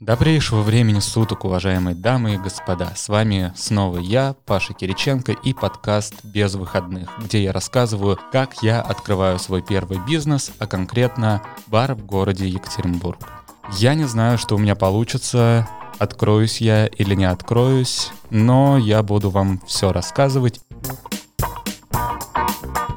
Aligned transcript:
Добрейшего 0.00 0.62
времени 0.62 0.98
суток, 0.98 1.44
уважаемые 1.44 1.94
дамы 1.94 2.32
и 2.32 2.38
господа. 2.38 2.94
С 2.96 3.10
вами 3.10 3.52
снова 3.54 3.98
я, 3.98 4.34
Паша 4.46 4.72
Кириченко 4.72 5.32
и 5.32 5.52
подкаст 5.52 6.24
«Без 6.24 6.54
выходных», 6.54 7.10
где 7.22 7.42
я 7.42 7.52
рассказываю, 7.52 8.18
как 8.32 8.62
я 8.62 8.80
открываю 8.80 9.38
свой 9.38 9.60
первый 9.60 9.98
бизнес, 10.08 10.52
а 10.58 10.66
конкретно 10.66 11.42
бар 11.66 11.94
в 11.94 12.06
городе 12.06 12.48
Екатеринбург. 12.48 13.18
Я 13.72 13.92
не 13.92 14.04
знаю, 14.04 14.38
что 14.38 14.54
у 14.54 14.58
меня 14.58 14.74
получится, 14.74 15.68
откроюсь 15.98 16.62
я 16.62 16.86
или 16.86 17.14
не 17.14 17.26
откроюсь, 17.26 18.10
но 18.30 18.78
я 18.78 19.02
буду 19.02 19.28
вам 19.28 19.60
все 19.66 19.92
рассказывать. 19.92 20.62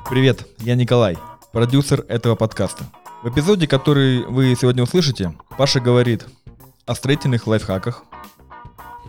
Привет, 0.09 0.47
я 0.59 0.75
Николай, 0.75 1.17
продюсер 1.51 2.05
этого 2.07 2.35
подкаста. 2.35 2.85
В 3.23 3.29
эпизоде, 3.29 3.67
который 3.67 4.23
вы 4.25 4.55
сегодня 4.57 4.83
услышите, 4.83 5.33
Паша 5.57 5.81
говорит 5.81 6.27
о 6.85 6.95
строительных 6.95 7.47
лайфхаках. 7.47 8.03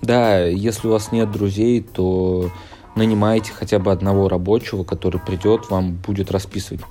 Да, 0.02 0.44
если 0.44 0.88
у 0.88 0.92
вас 0.92 1.12
нет 1.12 1.30
друзей, 1.30 1.80
то 1.80 2.50
нанимайте 2.94 3.52
хотя 3.52 3.78
бы 3.78 3.90
одного 3.90 4.28
рабочего, 4.28 4.84
который 4.84 5.20
придет, 5.20 5.70
вам 5.70 5.94
будет 5.94 6.30
расписывать. 6.30 6.82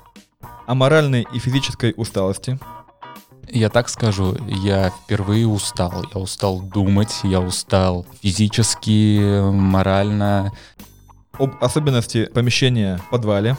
О 0.66 0.74
моральной 0.74 1.26
и 1.32 1.38
физической 1.38 1.94
усталости. 1.96 2.58
Я 3.48 3.68
так 3.68 3.88
скажу, 3.88 4.36
я 4.48 4.90
впервые 4.90 5.46
устал. 5.46 6.04
Я 6.14 6.20
устал 6.20 6.60
думать, 6.60 7.20
я 7.22 7.40
устал 7.40 8.06
физически, 8.22 9.40
морально. 9.50 10.52
Об 11.38 11.62
особенности 11.62 12.26
помещения 12.26 12.98
в 12.98 13.10
подвале. 13.10 13.56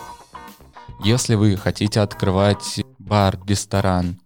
Если 1.04 1.36
вы 1.36 1.56
хотите 1.56 2.00
открывать 2.00 2.82
бар, 3.00 3.38
ресторан, 3.46 4.20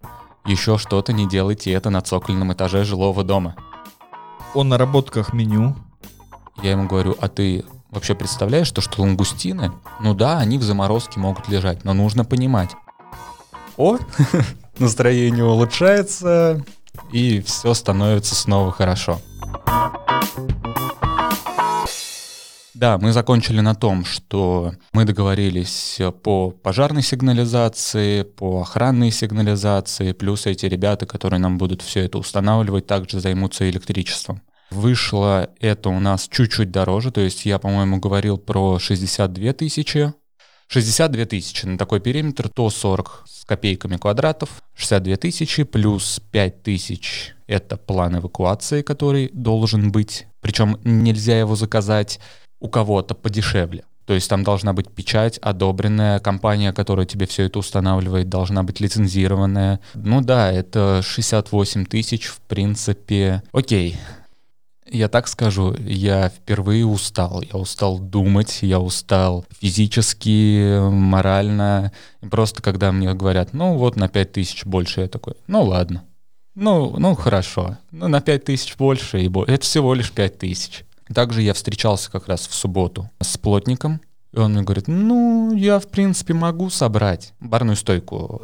еще 0.50 0.80
что-то, 0.80 1.14
не 1.14 1.28
делайте 1.28 1.72
это 1.72 1.92
на 1.92 2.02
цокольном 2.02 2.52
этаже 2.53 2.83
жилого 2.83 3.23
дома. 3.23 3.55
О 4.55 4.64
наработках 4.64 5.31
меню. 5.31 5.75
Я 6.64 6.72
ему 6.72 6.88
говорю, 6.88 7.16
а 7.22 7.28
ты 7.28 7.64
вообще 7.92 8.16
представляешь, 8.16 8.67
что, 8.67 8.81
что 8.81 9.03
лангустины, 9.03 9.72
ну 10.02 10.14
да, 10.14 10.39
они 10.39 10.58
в 10.58 10.64
заморозке 10.64 11.20
могут 11.20 11.47
лежать, 11.47 11.86
но 11.86 11.94
нужно 11.94 12.25
понимать. 12.25 12.72
О, 13.77 13.97
настроение 14.80 15.45
улучшается, 15.45 16.66
и 17.11 17.42
все 17.42 17.73
становится 17.75 18.36
снова 18.36 18.72
хорошо. 18.72 19.22
Да, 22.80 22.97
мы 22.97 23.11
закончили 23.11 23.59
на 23.59 23.75
том, 23.75 24.05
что 24.05 24.72
мы 24.94 25.03
договорились 25.03 25.99
по 26.23 26.52
пожарной 26.52 27.02
сигнализации, 27.02 28.23
по 28.23 28.61
охранной 28.61 29.11
сигнализации, 29.11 30.13
плюс 30.13 30.45
эти 30.45 30.66
ребята, 30.66 31.05
которые 31.05 31.41
нам 31.41 31.58
будут 31.58 31.81
все 31.81 32.05
это 32.05 32.17
устанавливать, 32.17 32.88
также 32.88 33.19
займутся 33.19 33.69
электричеством. 33.69 34.44
Вышло 34.71 35.49
это 35.59 35.89
у 35.89 35.99
нас 35.99 36.30
чуть-чуть 36.31 36.71
дороже, 36.71 37.11
то 37.11 37.19
есть 37.19 37.45
я, 37.45 37.59
по-моему, 37.59 37.99
говорил 37.99 38.38
про 38.38 38.80
62 38.80 39.52
тысячи. 39.52 40.14
62 40.69 41.25
тысячи 41.25 41.66
на 41.66 41.77
такой 41.77 41.99
периметр, 41.99 42.47
то 42.47 42.69
40 42.69 43.25
с 43.27 43.43
копейками 43.43 43.97
квадратов, 43.97 44.64
62 44.75 45.17
тысячи 45.17 45.64
плюс 45.64 46.21
5 46.31 46.64
тысяч— 46.64 47.36
это 47.47 47.75
план 47.75 48.19
эвакуации, 48.19 48.83
который 48.83 49.31
должен 49.33 49.91
быть. 49.91 50.27
Причем 50.39 50.80
нельзя 50.86 51.38
его 51.38 51.58
заказать 51.58 52.21
у 52.59 52.67
кого-то 52.67 53.15
подешевле. 53.15 53.83
То 54.05 54.15
есть 54.15 54.27
там 54.27 54.43
должна 54.43 54.73
быть 54.73 54.89
печать, 54.89 55.38
одобренная 55.38 56.19
компания, 56.19 56.73
которая 56.73 57.05
тебе 57.05 57.27
все 57.27 57.43
это 57.43 57.59
устанавливает, 57.59 58.27
должна 58.27 58.63
быть 58.63 58.79
лицензированная. 58.79 59.81
Ну 59.93 60.21
да, 60.21 60.52
это 60.52 61.02
68 61.03 61.85
тысяч, 61.85 62.25
в 62.25 62.39
принципе. 62.41 63.43
Окей, 63.52 63.97
я 64.92 65.08
так 65.08 65.27
скажу, 65.27 65.75
я 65.86 66.30
впервые 66.30 66.86
устал. 66.86 67.42
Я 67.42 67.59
устал 67.59 67.99
думать, 67.99 68.59
я 68.61 68.80
устал 68.80 69.45
физически, 69.61 70.80
морально. 70.89 71.91
Просто 72.31 72.64
когда 72.64 72.91
мне 72.91 73.14
говорят, 73.14 73.53
ну 73.53 73.77
вот 73.77 73.95
на 73.95 74.08
5 74.08 74.31
тысяч 74.31 74.65
больше, 74.65 75.02
я 75.02 75.08
такой, 75.08 75.36
ну 75.47 75.64
ладно. 75.64 76.03
Ну, 76.55 76.95
ну 76.97 77.15
хорошо, 77.15 77.77
ну 77.91 78.08
на 78.08 78.21
5 78.21 78.43
тысяч 78.43 78.76
больше, 78.76 79.21
и 79.21 79.31
это 79.47 79.64
всего 79.64 79.93
лишь 79.93 80.11
5 80.11 80.39
тысяч. 80.39 80.83
Также 81.14 81.42
я 81.42 81.53
встречался 81.53 82.11
как 82.11 82.27
раз 82.27 82.47
в 82.47 82.53
субботу 82.53 83.09
с 83.20 83.37
плотником, 83.37 84.02
и 84.31 84.37
он 84.37 84.53
мне 84.53 84.61
говорит, 84.61 84.87
ну, 84.87 85.55
я, 85.55 85.80
в 85.80 85.87
принципе, 85.87 86.33
могу 86.33 86.70
собрать 86.70 87.33
барную 87.39 87.75
стойку. 87.75 88.43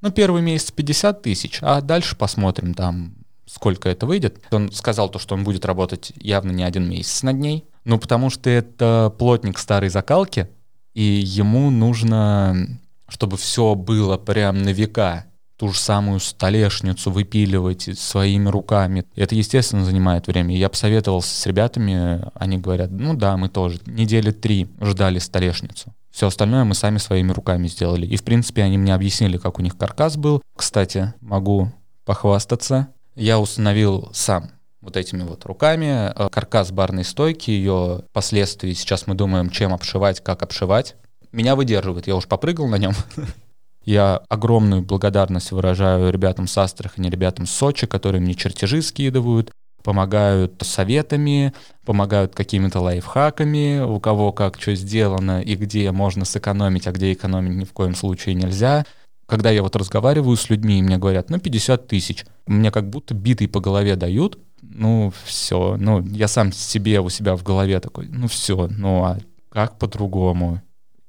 Ну, 0.00 0.10
первый 0.10 0.42
месяц 0.42 0.72
50 0.72 1.22
тысяч, 1.22 1.58
а 1.62 1.80
дальше 1.80 2.16
посмотрим 2.16 2.74
там, 2.74 3.14
сколько 3.46 3.88
это 3.88 4.06
выйдет. 4.06 4.42
Он 4.50 4.72
сказал 4.72 5.08
то, 5.08 5.20
что 5.20 5.36
он 5.36 5.44
будет 5.44 5.64
работать 5.64 6.12
явно 6.16 6.50
не 6.50 6.64
один 6.64 6.88
месяц 6.88 7.22
над 7.22 7.36
ней, 7.36 7.64
ну, 7.84 7.98
потому 7.98 8.30
что 8.30 8.50
это 8.50 9.14
плотник 9.16 9.58
старой 9.58 9.88
закалки, 9.88 10.48
и 10.94 11.02
ему 11.02 11.70
нужно, 11.70 12.80
чтобы 13.08 13.36
все 13.36 13.76
было 13.76 14.18
прям 14.18 14.62
на 14.62 14.70
века 14.70 15.26
ту 15.62 15.68
же 15.68 15.78
самую 15.78 16.18
столешницу 16.18 17.12
выпиливать 17.12 17.96
своими 17.96 18.48
руками. 18.48 19.04
Это, 19.14 19.36
естественно, 19.36 19.84
занимает 19.84 20.26
время. 20.26 20.56
Я 20.56 20.68
посоветовался 20.68 21.32
с 21.32 21.46
ребятами, 21.46 22.20
они 22.34 22.58
говорят, 22.58 22.90
ну 22.90 23.14
да, 23.14 23.36
мы 23.36 23.48
тоже 23.48 23.78
недели 23.86 24.32
три 24.32 24.68
ждали 24.80 25.20
столешницу. 25.20 25.94
Все 26.10 26.26
остальное 26.26 26.64
мы 26.64 26.74
сами 26.74 26.98
своими 26.98 27.30
руками 27.30 27.68
сделали. 27.68 28.06
И, 28.06 28.16
в 28.16 28.24
принципе, 28.24 28.64
они 28.64 28.76
мне 28.76 28.92
объяснили, 28.92 29.36
как 29.36 29.60
у 29.60 29.62
них 29.62 29.78
каркас 29.78 30.16
был. 30.16 30.42
Кстати, 30.56 31.14
могу 31.20 31.70
похвастаться. 32.04 32.88
Я 33.14 33.38
установил 33.38 34.10
сам 34.12 34.50
вот 34.80 34.96
этими 34.96 35.22
вот 35.22 35.44
руками 35.44 36.10
э, 36.12 36.28
каркас 36.28 36.72
барной 36.72 37.04
стойки, 37.04 37.52
ее 37.52 38.02
последствия. 38.12 38.74
Сейчас 38.74 39.06
мы 39.06 39.14
думаем, 39.14 39.48
чем 39.48 39.72
обшивать, 39.72 40.24
как 40.24 40.42
обшивать. 40.42 40.96
Меня 41.30 41.54
выдерживает, 41.54 42.08
я 42.08 42.16
уж 42.16 42.26
попрыгал 42.26 42.66
на 42.66 42.78
нем. 42.78 42.94
Я 43.84 44.22
огромную 44.28 44.82
благодарность 44.82 45.50
выражаю 45.50 46.12
ребятам 46.12 46.46
с 46.46 46.56
Астрахани, 46.56 47.10
ребятам 47.10 47.46
с 47.46 47.50
Сочи, 47.50 47.86
которые 47.86 48.20
мне 48.20 48.34
чертежи 48.34 48.80
скидывают, 48.80 49.50
помогают 49.82 50.54
советами, 50.62 51.52
помогают 51.84 52.34
какими-то 52.34 52.80
лайфхаками, 52.80 53.80
у 53.80 53.98
кого 54.00 54.32
как 54.32 54.60
что 54.60 54.74
сделано 54.74 55.42
и 55.42 55.56
где 55.56 55.90
можно 55.90 56.24
сэкономить, 56.24 56.86
а 56.86 56.92
где 56.92 57.12
экономить 57.12 57.56
ни 57.56 57.64
в 57.64 57.72
коем 57.72 57.94
случае 57.94 58.34
нельзя. 58.34 58.84
Когда 59.26 59.50
я 59.50 59.62
вот 59.62 59.76
разговариваю 59.76 60.36
с 60.36 60.50
людьми, 60.50 60.78
и 60.78 60.82
мне 60.82 60.98
говорят, 60.98 61.30
ну, 61.30 61.38
50 61.38 61.86
тысяч, 61.86 62.24
мне 62.46 62.70
как 62.70 62.88
будто 62.88 63.14
битый 63.14 63.48
по 63.48 63.60
голове 63.60 63.96
дают, 63.96 64.38
ну, 64.62 65.12
все, 65.24 65.76
ну, 65.78 66.02
я 66.02 66.28
сам 66.28 66.52
себе 66.52 67.00
у 67.00 67.08
себя 67.08 67.36
в 67.36 67.42
голове 67.42 67.80
такой, 67.80 68.08
ну, 68.08 68.28
все, 68.28 68.68
ну, 68.68 69.04
а 69.04 69.18
как 69.48 69.78
по-другому? 69.78 70.60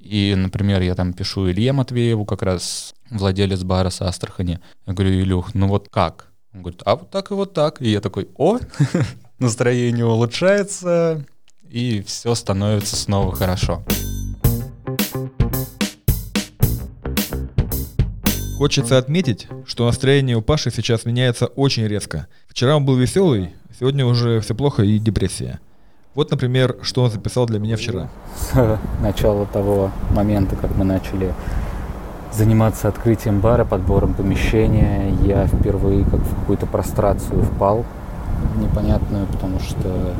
И, 0.03 0.35
например, 0.35 0.81
я 0.81 0.95
там 0.95 1.13
пишу 1.13 1.49
Илье 1.49 1.71
Матвееву, 1.71 2.25
как 2.25 2.41
раз 2.41 2.93
владелец 3.09 3.63
бара 3.63 3.89
с 3.89 4.01
Астрахани. 4.01 4.59
Я 4.85 4.93
говорю, 4.93 5.11
Илюх, 5.11 5.55
ну 5.55 5.67
вот 5.69 5.87
как? 5.89 6.27
Он 6.53 6.61
говорит, 6.61 6.81
а 6.85 6.97
вот 6.97 7.09
так 7.09 7.31
и 7.31 7.33
вот 7.33 7.53
так. 7.53 7.81
И 7.81 7.89
я 7.89 8.01
такой, 8.01 8.27
о, 8.35 8.59
настроение 9.39 10.05
улучшается, 10.05 11.25
и 11.69 12.03
все 12.05 12.35
становится 12.35 12.97
снова 12.97 13.33
хорошо. 13.33 13.85
Хочется 18.57 18.97
отметить, 18.97 19.47
что 19.65 19.85
настроение 19.85 20.35
у 20.35 20.41
Паши 20.41 20.69
сейчас 20.69 21.05
меняется 21.05 21.47
очень 21.47 21.87
резко. 21.87 22.27
Вчера 22.47 22.75
он 22.75 22.83
был 22.85 22.97
веселый, 22.97 23.53
сегодня 23.79 24.05
уже 24.05 24.41
все 24.41 24.53
плохо 24.53 24.83
и 24.83 24.99
депрессия. 24.99 25.61
Вот, 26.15 26.29
например, 26.29 26.75
что 26.83 27.03
он 27.03 27.09
записал 27.09 27.47
для 27.47 27.59
меня 27.59 27.75
вчера. 27.75 28.07
С 28.37 28.79
начала 29.01 29.47
того 29.47 29.89
момента, 30.11 30.55
как 30.55 30.75
мы 30.75 30.85
начали 30.85 31.33
заниматься 32.31 32.87
открытием 32.87 33.39
бара, 33.39 33.65
подбором 33.65 34.13
помещения, 34.13 35.09
я 35.23 35.47
впервые 35.47 36.03
как 36.03 36.19
в 36.19 36.39
какую-то 36.41 36.67
прострацию 36.67 37.41
впал 37.43 37.83
непонятную, 38.57 39.25
потому 39.27 39.59
что 39.59 40.13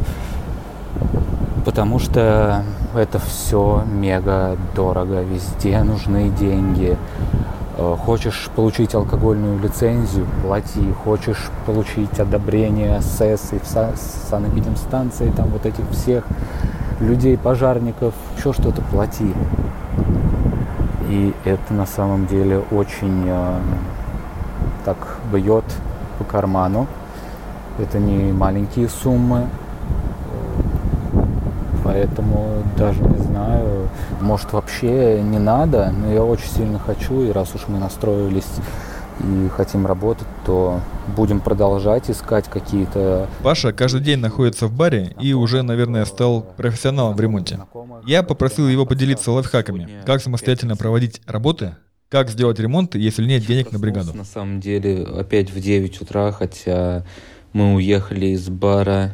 потому 1.63 1.99
что 1.99 2.63
это 2.95 3.19
все 3.19 3.83
мега 3.85 4.57
дорого, 4.75 5.21
везде 5.21 5.81
нужны 5.83 6.29
деньги. 6.29 6.97
Э, 7.75 7.95
хочешь 7.99 8.49
получить 8.55 8.93
алкогольную 8.93 9.59
лицензию, 9.59 10.27
плати. 10.43 10.93
Хочешь 11.03 11.49
получить 11.65 12.19
одобрение 12.19 13.01
СЭС 13.01 13.53
и 13.53 13.59
санэпидемстанции, 14.29 15.31
там 15.35 15.47
вот 15.47 15.65
этих 15.65 15.89
всех 15.89 16.23
людей, 16.99 17.37
пожарников, 17.37 18.13
еще 18.37 18.53
что-то, 18.53 18.81
плати. 18.83 19.33
И 21.09 21.33
это 21.45 21.73
на 21.73 21.85
самом 21.87 22.27
деле 22.27 22.61
очень 22.71 23.23
э, 23.25 23.59
так 24.85 25.17
бьет 25.31 25.65
по 26.19 26.23
карману. 26.23 26.85
Это 27.79 27.97
не 27.97 28.31
маленькие 28.31 28.87
суммы, 28.87 29.47
Поэтому 31.83 32.63
даже 32.77 33.01
не 33.01 33.17
знаю, 33.17 33.89
может 34.21 34.53
вообще 34.53 35.21
не 35.21 35.39
надо, 35.39 35.91
но 35.91 36.11
я 36.11 36.23
очень 36.23 36.49
сильно 36.49 36.79
хочу, 36.79 37.23
и 37.23 37.31
раз 37.31 37.53
уж 37.55 37.67
мы 37.67 37.77
настроились 37.77 38.47
и 39.19 39.49
хотим 39.49 39.85
работать, 39.85 40.27
то 40.45 40.79
будем 41.15 41.39
продолжать 41.39 42.09
искать 42.09 42.45
какие-то... 42.49 43.27
Паша 43.43 43.71
каждый 43.71 44.01
день 44.01 44.19
находится 44.19 44.67
в 44.67 44.73
баре 44.73 45.15
и 45.19 45.33
уже, 45.33 45.61
наверное, 45.61 46.05
стал 46.05 46.41
профессионалом 46.41 47.15
в 47.15 47.21
ремонте. 47.21 47.59
Я 48.05 48.23
попросил 48.23 48.67
его 48.67 48.85
поделиться 48.85 49.31
лайфхаками, 49.31 50.01
как 50.05 50.21
самостоятельно 50.21 50.75
проводить 50.75 51.21
работы, 51.27 51.75
как 52.09 52.29
сделать 52.29 52.59
ремонт, 52.59 52.95
если 52.95 53.25
нет 53.25 53.45
денег 53.45 53.71
на 53.71 53.79
бригаду. 53.79 54.13
На 54.13 54.23
самом 54.23 54.59
деле, 54.59 55.03
опять 55.03 55.51
в 55.51 55.59
9 55.59 56.01
утра, 56.01 56.31
хотя 56.31 57.05
мы 57.53 57.75
уехали 57.75 58.27
из 58.27 58.49
бара 58.49 59.11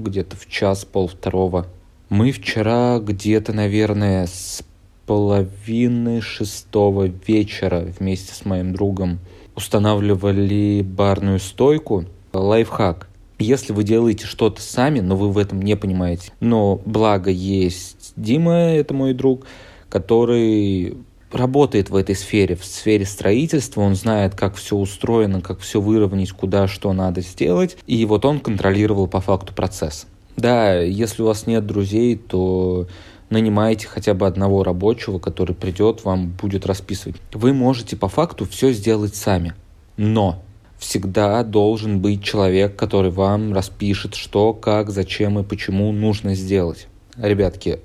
где-то 0.00 0.36
в 0.36 0.48
час, 0.48 0.84
пол 0.84 1.08
второго. 1.08 1.66
Мы 2.08 2.32
вчера 2.32 2.98
где-то, 2.98 3.52
наверное, 3.52 4.26
с 4.26 4.62
половины 5.06 6.20
шестого 6.20 7.10
вечера 7.26 7.80
вместе 7.98 8.34
с 8.34 8.44
моим 8.44 8.72
другом 8.72 9.18
устанавливали 9.56 10.82
барную 10.82 11.38
стойку. 11.38 12.04
Лайфхак. 12.32 13.08
Если 13.38 13.72
вы 13.72 13.84
делаете 13.84 14.26
что-то 14.26 14.60
сами, 14.60 15.00
но 15.00 15.16
вы 15.16 15.30
в 15.30 15.38
этом 15.38 15.62
не 15.62 15.76
понимаете, 15.76 16.32
но 16.40 16.80
благо 16.84 17.30
есть 17.30 18.12
Дима, 18.16 18.54
это 18.54 18.92
мой 18.92 19.14
друг, 19.14 19.46
который 19.88 20.96
работает 21.32 21.90
в 21.90 21.96
этой 21.96 22.14
сфере, 22.14 22.56
в 22.56 22.64
сфере 22.64 23.06
строительства, 23.06 23.82
он 23.82 23.94
знает, 23.94 24.34
как 24.34 24.54
все 24.56 24.76
устроено, 24.76 25.40
как 25.40 25.60
все 25.60 25.80
выровнять, 25.80 26.32
куда 26.32 26.68
что 26.68 26.92
надо 26.92 27.20
сделать, 27.20 27.76
и 27.86 28.04
вот 28.04 28.24
он 28.24 28.40
контролировал 28.40 29.06
по 29.06 29.20
факту 29.20 29.54
процесс. 29.54 30.06
Да, 30.36 30.78
если 30.80 31.22
у 31.22 31.26
вас 31.26 31.46
нет 31.46 31.66
друзей, 31.66 32.16
то 32.16 32.86
нанимаете 33.28 33.86
хотя 33.86 34.14
бы 34.14 34.26
одного 34.26 34.64
рабочего, 34.64 35.18
который 35.18 35.54
придет, 35.54 36.04
вам 36.04 36.30
будет 36.30 36.66
расписывать. 36.66 37.16
Вы 37.32 37.52
можете 37.52 37.96
по 37.96 38.08
факту 38.08 38.46
все 38.46 38.72
сделать 38.72 39.14
сами, 39.14 39.54
но 39.96 40.42
всегда 40.78 41.44
должен 41.44 42.00
быть 42.00 42.24
человек, 42.24 42.74
который 42.74 43.10
вам 43.10 43.52
распишет, 43.52 44.14
что, 44.14 44.54
как, 44.54 44.90
зачем 44.90 45.38
и 45.38 45.44
почему 45.44 45.92
нужно 45.92 46.34
сделать. 46.34 46.88
Ребятки, 47.16 47.80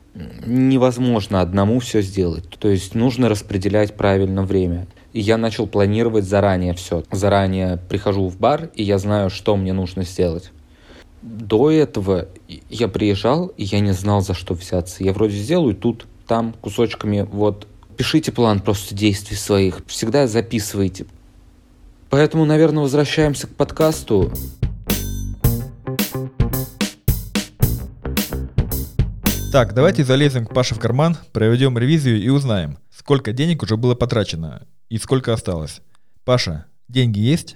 невозможно 0.46 1.42
одному 1.42 1.80
все 1.80 2.02
сделать. 2.02 2.50
То 2.60 2.70
есть 2.70 2.96
нужно 2.96 3.30
распределять 3.30 3.96
правильно 3.96 4.44
время. 4.44 4.88
И 5.14 5.20
я 5.20 5.38
начал 5.38 5.68
планировать 5.68 6.26
заранее 6.26 6.74
все. 6.74 7.04
Заранее 7.12 7.80
прихожу 7.90 8.28
в 8.28 8.38
бар, 8.38 8.70
и 8.76 8.84
я 8.84 8.98
знаю, 8.98 9.30
что 9.30 9.56
мне 9.56 9.74
нужно 9.74 10.04
сделать 10.04 10.52
до 11.26 11.72
этого 11.72 12.28
я 12.70 12.88
приезжал, 12.88 13.48
и 13.58 13.64
я 13.64 13.80
не 13.80 13.94
знал, 13.94 14.22
за 14.22 14.34
что 14.34 14.54
взяться. 14.54 15.04
Я 15.04 15.12
вроде 15.12 15.36
сделаю 15.38 15.76
тут, 15.76 16.06
там, 16.28 16.54
кусочками, 16.62 17.28
вот. 17.30 17.68
Пишите 17.98 18.32
план 18.32 18.60
просто 18.60 18.94
действий 18.94 19.38
своих, 19.38 19.80
всегда 19.88 20.28
записывайте. 20.28 21.06
Поэтому, 22.10 22.46
наверное, 22.46 22.84
возвращаемся 22.84 23.48
к 23.48 23.52
подкасту. 23.52 24.32
Так, 29.56 29.74
давайте 29.74 30.04
залезем 30.04 30.46
к 30.46 30.54
Паше 30.54 30.76
в 30.76 30.80
карман, 30.80 31.16
проведем 31.32 31.78
ревизию 31.78 32.22
и 32.22 32.28
узнаем, 32.28 32.78
сколько 32.92 33.32
денег 33.32 33.64
уже 33.64 33.78
было 33.78 33.96
потрачено 33.96 34.68
и 34.90 34.98
сколько 34.98 35.32
осталось. 35.32 35.80
Паша, 36.26 36.66
деньги 36.90 37.20
есть? 37.20 37.56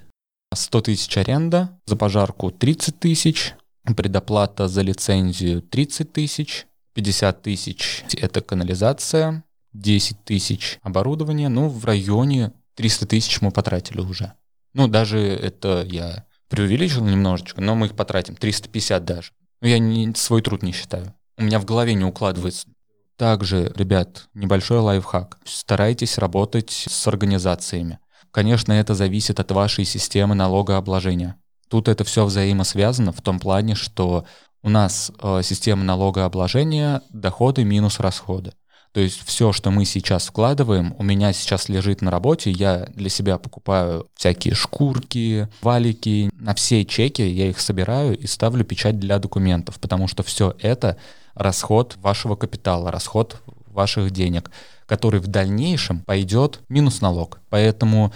100 0.53 0.79
тысяч 0.79 1.17
аренда, 1.17 1.77
за 1.85 1.97
пожарку 1.97 2.51
30 2.51 2.97
тысяч, 2.97 3.53
предоплата 3.97 4.69
за 4.69 4.81
лицензию 4.81 5.61
30 5.61 6.13
тысяч, 6.13 6.67
50 6.93 7.41
тысяч— 7.41 8.05
это 8.17 8.39
канализация, 8.39 9.43
10 9.73 10.23
тысяч 10.23 10.79
оборудование, 10.81 11.49
ну, 11.49 11.67
в 11.67 11.83
районе 11.83 12.53
300 12.75 13.07
тысяч 13.07 13.41
мы 13.41 13.51
потратили 13.51 13.99
уже. 13.99 14.35
Ну, 14.73 14.87
даже 14.87 15.19
это 15.19 15.85
я 15.85 16.23
преувеличил 16.47 17.03
немножечко, 17.03 17.59
но 17.59 17.75
мы 17.75 17.87
их 17.87 17.97
потратим, 17.97 18.37
350 18.37 19.03
даже. 19.03 19.33
Ну, 19.59 19.67
я 19.67 19.79
не, 19.79 20.15
свой 20.15 20.41
труд 20.41 20.63
не 20.63 20.71
считаю. 20.71 21.13
У 21.39 21.43
меня 21.43 21.57
в 21.59 21.65
голове 21.65 21.93
не 21.93 22.03
укладывается. 22.03 22.67
Также, 23.15 23.71
ребят, 23.75 24.27
небольшой 24.33 24.79
лайфхак. 24.79 25.37
Старайтесь 25.45 26.17
работать 26.17 26.69
с 26.69 27.07
организациями. 27.07 27.99
Конечно, 28.31 28.73
это 28.73 28.93
зависит 28.93 29.39
от 29.39 29.49
вашей 29.51 29.85
системы 29.85 30.35
налогообложения. 30.35 31.37
Тут 31.69 31.87
это 31.87 32.03
все 32.03 32.25
взаимосвязано 32.25 33.13
в 33.13 33.21
том 33.21 33.39
плане, 33.39 33.75
что 33.75 34.25
у 34.63 34.69
нас 34.69 35.13
э, 35.21 35.39
система 35.41 35.85
налогообложения 35.85 37.03
доходы 37.09 37.63
минус 37.63 38.01
расходы. 38.01 38.51
То 38.91 38.99
есть 38.99 39.21
все, 39.25 39.51
что 39.53 39.69
мы 39.69 39.85
сейчас 39.85 40.27
вкладываем, 40.27 40.95
у 40.97 41.03
меня 41.03 41.31
сейчас 41.31 41.69
лежит 41.69 42.01
на 42.01 42.09
работе, 42.09 42.49
я 42.49 42.87
для 42.95 43.09
себя 43.09 43.37
покупаю 43.37 44.07
всякие 44.15 44.55
шкурки, 44.55 45.47
валики, 45.61 46.31
на 46.33 46.55
все 46.55 46.83
чеки 46.85 47.21
я 47.21 47.49
их 47.49 47.59
собираю 47.59 48.17
и 48.17 48.25
ставлю 48.25 48.65
печать 48.65 48.99
для 48.99 49.19
документов, 49.19 49.79
потому 49.79 50.07
что 50.07 50.23
все 50.23 50.55
это 50.59 50.97
расход 51.35 51.97
вашего 51.97 52.35
капитала, 52.35 52.91
расход 52.91 53.41
ваших 53.67 54.11
денег, 54.11 54.49
который 54.87 55.19
в 55.19 55.27
дальнейшем 55.27 56.01
пойдет 56.01 56.61
минус 56.67 57.01
налог. 57.01 57.39
Поэтому 57.49 58.11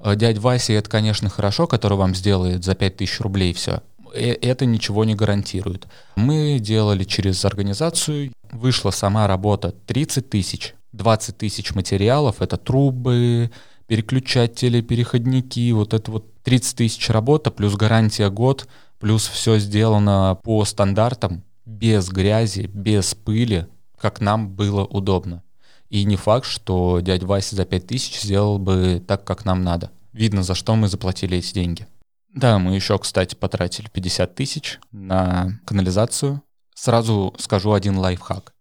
Э, 0.00 0.14
дядь 0.16 0.38
Вася, 0.38 0.74
это, 0.74 0.88
конечно, 0.88 1.28
хорошо, 1.28 1.66
который 1.66 1.98
вам 1.98 2.14
сделает 2.14 2.64
за 2.64 2.74
5000 2.74 3.20
рублей 3.20 3.52
все. 3.52 3.82
Э, 4.14 4.32
это 4.32 4.66
ничего 4.66 5.04
не 5.04 5.14
гарантирует. 5.14 5.86
Мы 6.16 6.58
делали 6.60 7.04
через 7.04 7.44
организацию, 7.44 8.32
вышла 8.50 8.90
сама 8.90 9.26
работа 9.26 9.74
30 9.86 10.28
тысяч, 10.28 10.74
20 10.92 11.36
тысяч 11.36 11.74
материалов, 11.74 12.40
это 12.40 12.56
трубы, 12.56 13.50
переключатели, 13.86 14.80
переходники, 14.80 15.72
вот 15.72 15.94
это 15.94 16.10
вот 16.10 16.32
30 16.42 16.76
тысяч 16.76 17.10
работа, 17.10 17.50
плюс 17.50 17.74
гарантия 17.74 18.30
год, 18.30 18.68
плюс 19.00 19.26
все 19.26 19.58
сделано 19.58 20.38
по 20.42 20.64
стандартам, 20.64 21.42
без 21.64 22.08
грязи, 22.08 22.70
без 22.72 23.14
пыли, 23.14 23.66
как 23.98 24.20
нам 24.20 24.50
было 24.50 24.84
удобно. 24.84 25.42
И 25.90 26.04
не 26.04 26.16
факт, 26.16 26.46
что 26.46 27.00
дядя 27.00 27.26
Вася 27.26 27.56
за 27.56 27.64
5000 27.64 28.20
сделал 28.20 28.58
бы 28.58 29.02
так, 29.06 29.24
как 29.24 29.44
нам 29.44 29.64
надо. 29.64 29.90
Видно, 30.12 30.42
за 30.42 30.54
что 30.54 30.74
мы 30.76 30.88
заплатили 30.88 31.38
эти 31.38 31.54
деньги. 31.54 31.86
Да, 32.34 32.58
мы 32.58 32.74
еще, 32.74 32.98
кстати, 32.98 33.34
потратили 33.34 33.88
50 33.88 34.34
тысяч 34.34 34.78
на 34.92 35.60
канализацию. 35.66 36.42
Сразу 36.74 37.34
скажу 37.38 37.72
один 37.72 37.98
лайфхак. 37.98 38.52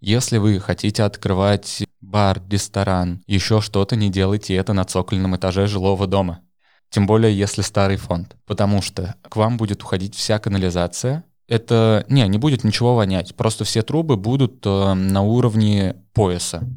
Если 0.00 0.38
вы 0.38 0.60
хотите 0.60 1.02
открывать 1.02 1.84
бар, 2.00 2.42
ресторан, 2.50 3.22
еще 3.26 3.60
что-то, 3.60 3.96
не 3.96 4.10
делайте 4.10 4.54
это 4.54 4.74
на 4.74 4.84
цокольном 4.84 5.34
этаже 5.34 5.66
жилого 5.66 6.06
дома. 6.06 6.40
Тем 6.90 7.06
более, 7.06 7.36
если 7.36 7.62
старый 7.62 7.96
фонд. 7.96 8.36
Потому 8.46 8.82
что 8.82 9.16
к 9.22 9.36
вам 9.36 9.56
будет 9.56 9.82
уходить 9.82 10.14
вся 10.14 10.38
канализация. 10.38 11.24
Это, 11.48 12.04
не, 12.08 12.26
не 12.28 12.38
будет 12.38 12.64
ничего 12.64 12.94
вонять. 12.94 13.34
Просто 13.34 13.64
все 13.64 13.82
трубы 13.82 14.16
будут 14.16 14.64
э, 14.64 14.94
на 14.94 15.22
уровне 15.22 15.96
пояса. 16.12 16.68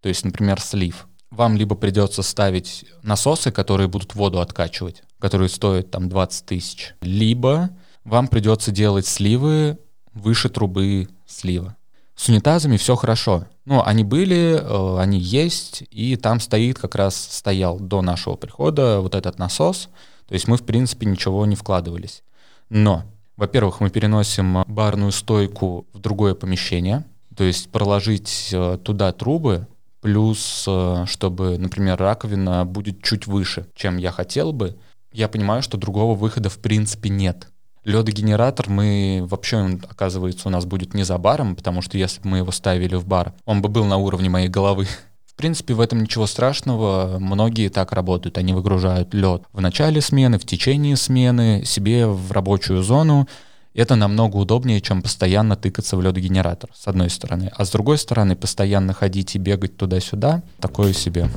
То 0.00 0.08
есть, 0.08 0.24
например, 0.24 0.60
слив. 0.60 1.06
Вам 1.30 1.56
либо 1.56 1.76
придется 1.76 2.22
ставить 2.22 2.84
насосы, 3.02 3.52
которые 3.52 3.86
будут 3.86 4.14
воду 4.14 4.40
откачивать, 4.40 5.02
которые 5.20 5.48
стоят 5.48 5.90
там 5.90 6.08
20 6.08 6.46
тысяч, 6.46 6.94
либо 7.00 7.70
вам 8.04 8.28
придется 8.28 8.72
делать 8.72 9.06
сливы 9.06 9.78
выше 10.14 10.48
трубы 10.48 11.08
слива. 11.26 11.76
С 12.16 12.28
унитазами 12.28 12.76
все 12.76 12.96
хорошо. 12.96 13.46
Ну, 13.64 13.82
они 13.82 14.04
были, 14.04 14.60
э, 14.60 15.00
они 15.00 15.18
есть, 15.18 15.84
и 15.90 16.16
там 16.16 16.40
стоит, 16.40 16.78
как 16.78 16.94
раз 16.94 17.16
стоял 17.16 17.78
до 17.78 18.02
нашего 18.02 18.36
прихода 18.36 19.00
вот 19.00 19.14
этот 19.14 19.38
насос. 19.38 19.88
То 20.26 20.34
есть 20.34 20.46
мы, 20.46 20.56
в 20.56 20.64
принципе, 20.64 21.06
ничего 21.06 21.46
не 21.46 21.56
вкладывались. 21.56 22.22
Но, 22.68 23.04
во-первых, 23.36 23.80
мы 23.80 23.90
переносим 23.90 24.64
барную 24.66 25.12
стойку 25.12 25.86
в 25.92 25.98
другое 25.98 26.34
помещение, 26.34 27.04
то 27.34 27.44
есть 27.44 27.70
проложить 27.70 28.50
э, 28.52 28.78
туда 28.82 29.12
трубы, 29.12 29.66
плюс, 30.00 30.64
э, 30.66 31.04
чтобы, 31.06 31.56
например, 31.58 31.96
раковина 31.98 32.64
будет 32.66 33.02
чуть 33.02 33.26
выше, 33.26 33.66
чем 33.74 33.96
я 33.96 34.10
хотел 34.10 34.52
бы, 34.52 34.76
я 35.12 35.28
понимаю, 35.28 35.62
что 35.62 35.76
другого 35.76 36.14
выхода 36.14 36.48
в 36.48 36.58
принципе 36.58 37.08
нет. 37.08 37.48
Ледогенератор 37.84 38.68
мы 38.68 39.26
вообще, 39.28 39.78
оказывается, 39.88 40.48
у 40.48 40.50
нас 40.50 40.66
будет 40.66 40.94
не 40.94 41.02
за 41.02 41.16
баром, 41.18 41.56
потому 41.56 41.80
что 41.80 41.96
если 41.96 42.20
бы 42.20 42.28
мы 42.28 42.38
его 42.38 42.52
ставили 42.52 42.94
в 42.94 43.06
бар, 43.06 43.32
он 43.46 43.62
бы 43.62 43.68
был 43.68 43.84
на 43.84 43.96
уровне 43.96 44.28
моей 44.28 44.48
головы. 44.48 44.86
В 45.26 45.34
принципе, 45.40 45.72
в 45.72 45.80
этом 45.80 46.02
ничего 46.02 46.26
страшного. 46.26 47.16
Многие 47.18 47.70
так 47.70 47.92
работают. 47.92 48.36
Они 48.36 48.52
выгружают 48.52 49.14
лед 49.14 49.44
в 49.54 49.60
начале 49.62 50.02
смены, 50.02 50.38
в 50.38 50.44
течение 50.44 50.96
смены 50.96 51.64
себе 51.64 52.06
в 52.06 52.30
рабочую 52.30 52.82
зону, 52.82 53.26
это 53.72 53.94
намного 53.94 54.36
удобнее, 54.36 54.80
чем 54.80 55.00
постоянно 55.00 55.56
тыкаться 55.56 55.96
в 55.96 56.02
ледогенератор, 56.02 56.70
с 56.74 56.88
одной 56.88 57.08
стороны. 57.08 57.50
А 57.54 57.64
с 57.64 57.70
другой 57.70 57.98
стороны, 57.98 58.34
постоянно 58.34 58.92
ходить 58.92 59.36
и 59.36 59.38
бегать 59.38 59.76
туда-сюда, 59.76 60.42
такое 60.60 60.92
себе. 60.92 61.30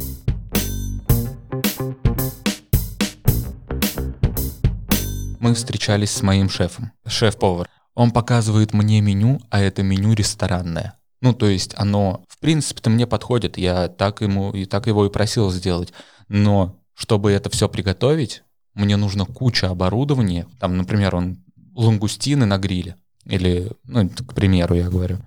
Мы 5.43 5.55
встречались 5.55 6.11
с 6.11 6.21
моим 6.21 6.49
шефом, 6.49 6.93
шеф-повар. 7.05 7.67
Он 7.95 8.11
показывает 8.11 8.73
мне 8.73 9.01
меню, 9.01 9.41
а 9.49 9.59
это 9.59 9.83
меню 9.83 10.13
ресторанное. 10.13 10.93
Ну, 11.19 11.33
то 11.33 11.47
есть 11.47 11.73
оно, 11.75 12.23
в 12.29 12.39
принципе-то 12.39 12.89
мне 12.89 13.05
подходит, 13.05 13.57
я 13.57 13.89
так 13.89 14.21
ему 14.21 14.53
и 14.53 14.63
так 14.63 14.87
его 14.87 15.05
и 15.05 15.09
просил 15.09 15.51
сделать. 15.51 15.91
Но 16.29 16.79
Чтобы 16.93 17.33
это 17.33 17.49
все 17.49 17.67
приготовить, 17.67 18.43
мне 18.73 18.95
нужно 18.95 19.25
куча 19.25 19.69
оборудования. 19.69 20.47
Там, 20.61 20.77
например, 20.77 21.13
он 21.13 21.43
лангустины 21.75 22.45
на 22.45 22.57
гриле. 22.57 22.95
Или, 23.25 23.69
ну, 23.83 24.07
к 24.09 24.33
примеру, 24.33 24.75
я 24.75 24.89
говорю. 24.89 25.17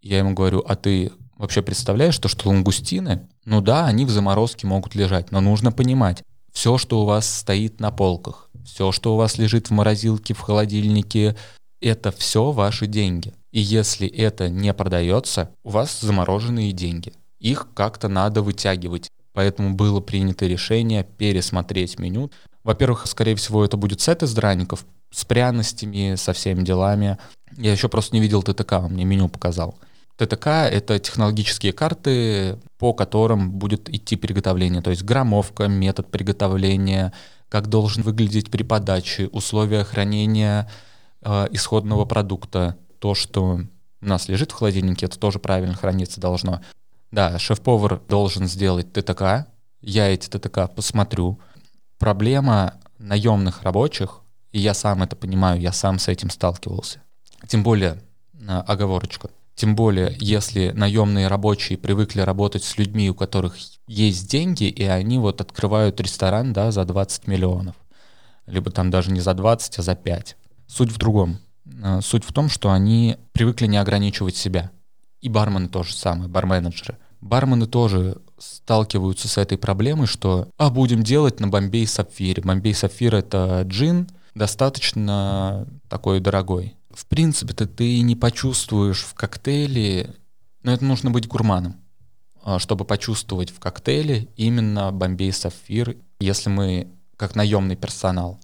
Я 0.00 0.18
ему 0.18 0.34
говорю, 0.34 0.62
а 0.68 0.76
ты 0.76 1.10
вообще 1.36 1.62
представляешь, 1.62 2.18
то, 2.18 2.28
что 2.28 2.48
лангустины, 2.48 3.28
ну 3.44 3.60
да, 3.60 3.86
они 3.86 4.04
в 4.04 4.10
заморозке 4.10 4.68
могут 4.68 4.94
лежать, 4.94 5.32
но 5.32 5.40
нужно 5.40 5.72
понимать, 5.72 6.22
все, 6.52 6.78
что 6.78 7.02
у 7.02 7.06
вас 7.06 7.28
стоит 7.28 7.80
на 7.80 7.90
полках, 7.90 8.48
все, 8.64 8.92
что 8.92 9.14
у 9.14 9.16
вас 9.16 9.38
лежит 9.38 9.68
в 9.68 9.70
морозилке, 9.72 10.34
в 10.34 10.40
холодильнике, 10.40 11.36
это 11.80 12.10
все 12.12 12.50
ваши 12.50 12.86
деньги. 12.86 13.32
И 13.52 13.60
если 13.60 14.08
это 14.08 14.48
не 14.48 14.72
продается, 14.74 15.50
у 15.62 15.70
вас 15.70 16.00
замороженные 16.00 16.72
деньги. 16.72 17.12
Их 17.40 17.68
как-то 17.74 18.08
надо 18.08 18.42
вытягивать. 18.42 19.08
Поэтому 19.34 19.74
было 19.74 20.00
принято 20.00 20.46
решение 20.46 21.04
пересмотреть 21.04 21.98
меню. 21.98 22.30
Во-первых, 22.62 23.06
скорее 23.06 23.34
всего, 23.34 23.64
это 23.64 23.76
будет 23.76 24.00
сет 24.00 24.22
из 24.22 24.32
драников 24.32 24.86
с 25.10 25.24
пряностями, 25.24 26.14
со 26.16 26.32
всеми 26.32 26.62
делами. 26.62 27.18
Я 27.56 27.72
еще 27.72 27.88
просто 27.88 28.16
не 28.16 28.22
видел 28.22 28.42
ТТК, 28.42 28.80
он 28.80 28.92
мне 28.92 29.04
меню 29.04 29.28
показал. 29.28 29.76
ТТК— 30.16 30.68
это 30.70 30.98
технологические 30.98 31.72
карты, 31.72 32.58
по 32.78 32.94
которым 32.94 33.50
будет 33.50 33.88
идти 33.88 34.16
приготовление. 34.16 34.80
То 34.80 34.90
есть 34.90 35.02
граммовка, 35.02 35.66
метод 35.66 36.10
приготовления, 36.10 37.12
как 37.54 37.68
должен 37.68 38.02
выглядеть 38.02 38.50
при 38.50 38.64
подаче, 38.64 39.28
условия 39.28 39.84
хранения 39.84 40.68
э, 41.22 41.46
исходного 41.52 42.04
продукта. 42.04 42.76
То, 42.98 43.14
что 43.14 43.60
у 44.00 44.04
нас 44.04 44.26
лежит 44.26 44.50
в 44.50 44.56
холодильнике, 44.56 45.06
это 45.06 45.20
тоже 45.20 45.38
правильно 45.38 45.74
храниться 45.74 46.20
должно. 46.20 46.62
Да, 47.12 47.38
шеф-повар 47.38 48.00
должен 48.08 48.48
сделать 48.48 48.92
ТТК. 48.92 49.46
Я 49.80 50.08
эти 50.08 50.28
ТТК 50.28 50.66
посмотрю. 50.66 51.38
Проблема 51.96 52.74
наемных 52.98 53.62
рабочих, 53.62 54.22
и 54.50 54.58
я 54.58 54.74
сам 54.74 55.04
это 55.04 55.14
понимаю, 55.14 55.60
я 55.60 55.70
сам 55.70 56.00
с 56.00 56.08
этим 56.08 56.30
сталкивался. 56.30 57.02
Тем 57.46 57.62
более, 57.62 58.02
э, 58.32 58.48
оговорочка, 58.48 59.30
тем 59.54 59.76
более, 59.76 60.16
если 60.18 60.70
наемные 60.70 61.28
рабочие 61.28 61.78
привыкли 61.78 62.20
работать 62.20 62.64
с 62.64 62.76
людьми, 62.76 63.10
у 63.10 63.14
которых 63.14 63.56
есть 63.86 64.28
деньги, 64.28 64.64
и 64.64 64.82
они 64.82 65.18
вот 65.18 65.40
открывают 65.40 66.00
ресторан, 66.00 66.52
да, 66.52 66.72
за 66.72 66.84
20 66.84 67.28
миллионов. 67.28 67.76
Либо 68.46 68.70
там 68.70 68.90
даже 68.90 69.12
не 69.12 69.20
за 69.20 69.32
20, 69.34 69.78
а 69.78 69.82
за 69.82 69.94
5. 69.94 70.36
Суть 70.66 70.90
в 70.90 70.98
другом. 70.98 71.38
Э, 71.82 72.00
суть 72.02 72.24
в 72.24 72.32
том, 72.32 72.48
что 72.48 72.72
они 72.72 73.16
привыкли 73.32 73.66
не 73.66 73.76
ограничивать 73.76 74.36
себя. 74.36 74.70
И 75.20 75.28
бармены 75.28 75.68
тоже 75.68 75.94
самое, 75.94 76.28
барменеджеры. 76.28 76.98
Бармены 77.20 77.66
тоже 77.66 78.18
сталкиваются 78.38 79.28
с 79.28 79.38
этой 79.38 79.56
проблемой, 79.56 80.06
что 80.06 80.48
«а 80.58 80.68
будем 80.68 81.02
делать 81.02 81.40
на 81.40 81.48
Бомбей 81.48 81.86
Сапфире». 81.86 82.42
Бомбей 82.42 82.74
Сапфир— 82.74 83.14
это 83.16 83.62
джин, 83.62 84.08
достаточно 84.34 85.66
такой 85.88 86.20
дорогой 86.20 86.76
в 86.96 87.06
принципе-то 87.06 87.66
ты 87.66 88.00
не 88.00 88.16
почувствуешь 88.16 89.02
в 89.02 89.14
коктейле, 89.14 90.14
но 90.62 90.72
это 90.72 90.84
нужно 90.84 91.10
быть 91.10 91.28
гурманом, 91.28 91.76
а, 92.42 92.58
чтобы 92.58 92.84
почувствовать 92.84 93.50
в 93.50 93.58
коктейле 93.58 94.28
именно 94.36 94.92
Бомбей 94.92 95.32
Сафир, 95.32 95.96
если 96.20 96.50
мы 96.50 96.88
как 97.16 97.34
наемный 97.34 97.76
персонал. 97.76 98.40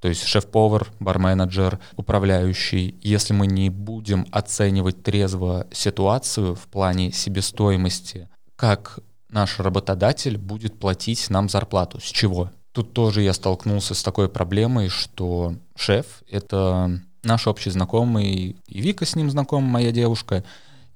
То 0.00 0.08
есть 0.08 0.24
шеф-повар, 0.24 0.88
барменеджер, 1.00 1.80
управляющий, 1.96 2.98
если 3.02 3.32
мы 3.34 3.46
не 3.46 3.68
будем 3.68 4.26
оценивать 4.30 5.02
трезво 5.02 5.66
ситуацию 5.72 6.54
в 6.54 6.68
плане 6.68 7.10
себестоимости, 7.10 8.28
как 8.54 9.00
наш 9.28 9.58
работодатель 9.58 10.38
будет 10.38 10.78
платить 10.78 11.30
нам 11.30 11.48
зарплату, 11.48 12.00
с 12.00 12.04
чего? 12.04 12.50
Тут 12.72 12.92
тоже 12.92 13.22
я 13.22 13.32
столкнулся 13.32 13.94
с 13.94 14.02
такой 14.02 14.28
проблемой, 14.28 14.88
что 14.88 15.56
шеф— 15.74 16.22
это 16.30 17.00
наш 17.22 17.46
общий 17.46 17.70
знакомый, 17.70 18.56
и 18.66 18.80
Вика 18.80 19.04
с 19.04 19.16
ним 19.16 19.30
знакома, 19.30 19.66
моя 19.66 19.92
девушка, 19.92 20.44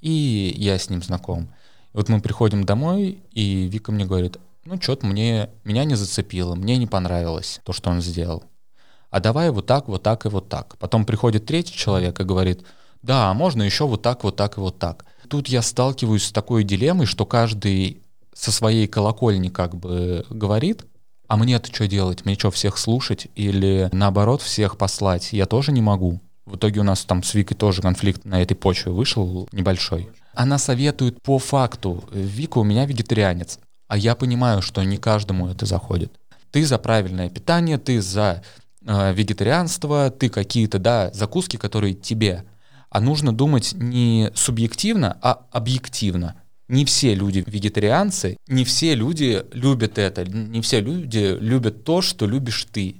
и 0.00 0.54
я 0.56 0.78
с 0.78 0.90
ним 0.90 1.02
знаком. 1.02 1.48
Вот 1.92 2.08
мы 2.08 2.20
приходим 2.20 2.64
домой, 2.64 3.22
и 3.32 3.66
Вика 3.66 3.92
мне 3.92 4.04
говорит, 4.04 4.38
ну 4.64 4.80
что-то 4.80 5.06
мне, 5.06 5.50
меня 5.64 5.84
не 5.84 5.94
зацепило, 5.94 6.54
мне 6.54 6.76
не 6.76 6.86
понравилось 6.86 7.60
то, 7.64 7.72
что 7.72 7.90
он 7.90 8.00
сделал. 8.00 8.44
А 9.10 9.20
давай 9.20 9.50
вот 9.50 9.66
так, 9.66 9.88
вот 9.88 10.02
так 10.02 10.24
и 10.24 10.28
вот 10.28 10.48
так. 10.48 10.78
Потом 10.78 11.04
приходит 11.04 11.44
третий 11.44 11.74
человек 11.74 12.18
и 12.20 12.24
говорит, 12.24 12.64
да, 13.02 13.30
а 13.30 13.34
можно 13.34 13.62
еще 13.62 13.86
вот 13.86 14.02
так, 14.02 14.24
вот 14.24 14.36
так 14.36 14.56
и 14.56 14.60
вот 14.60 14.78
так. 14.78 15.04
Тут 15.28 15.48
я 15.48 15.60
сталкиваюсь 15.60 16.24
с 16.24 16.32
такой 16.32 16.64
дилеммой, 16.64 17.06
что 17.06 17.26
каждый 17.26 18.02
со 18.32 18.50
своей 18.50 18.86
колокольни 18.86 19.48
как 19.48 19.76
бы 19.76 20.24
говорит, 20.30 20.86
а 21.32 21.36
мне-то 21.38 21.72
что 21.74 21.88
делать? 21.88 22.26
Мне 22.26 22.34
что, 22.34 22.50
всех 22.50 22.76
слушать 22.76 23.26
или 23.36 23.88
наоборот 23.90 24.42
всех 24.42 24.76
послать? 24.76 25.32
Я 25.32 25.46
тоже 25.46 25.72
не 25.72 25.80
могу. 25.80 26.20
В 26.44 26.56
итоге 26.56 26.80
у 26.80 26.82
нас 26.82 27.06
там 27.06 27.22
с 27.22 27.32
Викой 27.32 27.56
тоже 27.56 27.80
конфликт 27.80 28.26
на 28.26 28.42
этой 28.42 28.52
почве 28.52 28.92
вышел 28.92 29.48
небольшой. 29.50 30.10
Она 30.34 30.58
советует 30.58 31.22
по 31.22 31.38
факту. 31.38 32.04
Вика 32.12 32.58
у 32.58 32.64
меня 32.64 32.84
вегетарианец. 32.84 33.60
А 33.88 33.96
я 33.96 34.14
понимаю, 34.14 34.60
что 34.60 34.82
не 34.82 34.98
каждому 34.98 35.48
это 35.48 35.64
заходит. 35.64 36.12
Ты 36.50 36.66
за 36.66 36.76
правильное 36.76 37.30
питание, 37.30 37.78
ты 37.78 38.02
за 38.02 38.42
э, 38.84 39.14
вегетарианство, 39.14 40.10
ты 40.10 40.28
какие-то, 40.28 40.78
да, 40.78 41.10
закуски, 41.14 41.56
которые 41.56 41.94
тебе. 41.94 42.44
А 42.90 43.00
нужно 43.00 43.32
думать 43.32 43.72
не 43.72 44.30
субъективно, 44.34 45.16
а 45.22 45.46
объективно 45.50 46.41
не 46.68 46.84
все 46.84 47.14
люди 47.14 47.44
вегетарианцы, 47.46 48.36
не 48.48 48.64
все 48.64 48.94
люди 48.94 49.44
любят 49.52 49.98
это, 49.98 50.24
не 50.24 50.60
все 50.60 50.80
люди 50.80 51.36
любят 51.40 51.84
то, 51.84 52.02
что 52.02 52.26
любишь 52.26 52.66
ты. 52.70 52.96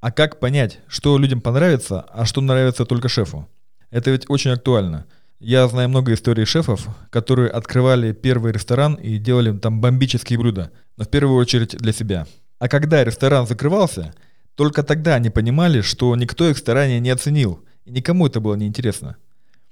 А 0.00 0.12
как 0.12 0.38
понять, 0.40 0.80
что 0.86 1.16
людям 1.16 1.40
понравится, 1.40 2.00
а 2.00 2.24
что 2.24 2.40
нравится 2.40 2.84
только 2.84 3.08
шефу? 3.08 3.48
Это 3.90 4.10
ведь 4.10 4.28
очень 4.28 4.50
актуально. 4.50 5.06
Я 5.40 5.66
знаю 5.68 5.88
много 5.88 6.12
историй 6.14 6.44
шефов, 6.44 6.88
которые 7.10 7.50
открывали 7.50 8.12
первый 8.12 8.52
ресторан 8.52 8.94
и 8.94 9.18
делали 9.18 9.56
там 9.56 9.80
бомбические 9.80 10.38
блюда, 10.38 10.72
но 10.96 11.04
в 11.04 11.08
первую 11.08 11.36
очередь 11.38 11.76
для 11.76 11.92
себя. 11.92 12.26
А 12.58 12.68
когда 12.68 13.04
ресторан 13.04 13.46
закрывался, 13.46 14.14
только 14.54 14.82
тогда 14.82 15.14
они 15.16 15.30
понимали, 15.30 15.80
что 15.80 16.14
никто 16.16 16.48
их 16.48 16.58
старания 16.58 17.00
не 17.00 17.10
оценил, 17.10 17.64
и 17.84 17.90
никому 17.90 18.26
это 18.26 18.40
было 18.40 18.54
неинтересно. 18.54 19.16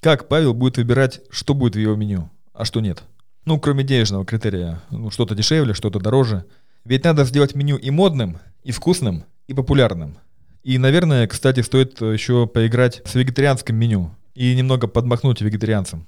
Как 0.01 0.29
Павел 0.29 0.53
будет 0.53 0.77
выбирать, 0.77 1.21
что 1.31 1.55
будет 1.55 1.77
в 1.77 1.79
его 1.79 1.95
меню? 1.95 2.31
А 2.53 2.65
что 2.65 2.81
нет. 2.81 3.03
Ну, 3.45 3.59
кроме 3.59 3.85
денежного 3.85 4.25
критерия. 4.25 4.81
Ну, 4.91 5.11
что-то 5.11 5.35
дешевле, 5.35 5.75
что-то 5.75 5.99
дороже. 5.99 6.45
Ведь 6.85 7.05
надо 7.05 7.25
сделать 7.25 7.55
меню 7.55 7.77
и 7.77 7.91
модным, 7.91 8.39
и 8.63 8.73
вкусным, 8.73 9.25
и 9.47 9.55
популярным. 9.55 10.19
И, 10.63 10.79
наверное, 10.79 11.27
кстати, 11.27 11.61
стоит 11.61 12.01
еще 12.01 12.47
поиграть 12.47 13.03
с 13.05 13.15
вегетарианским 13.15 13.75
меню 13.75 14.15
и 14.35 14.55
немного 14.55 14.87
подмахнуть 14.87 15.41
вегетарианцам. 15.41 16.07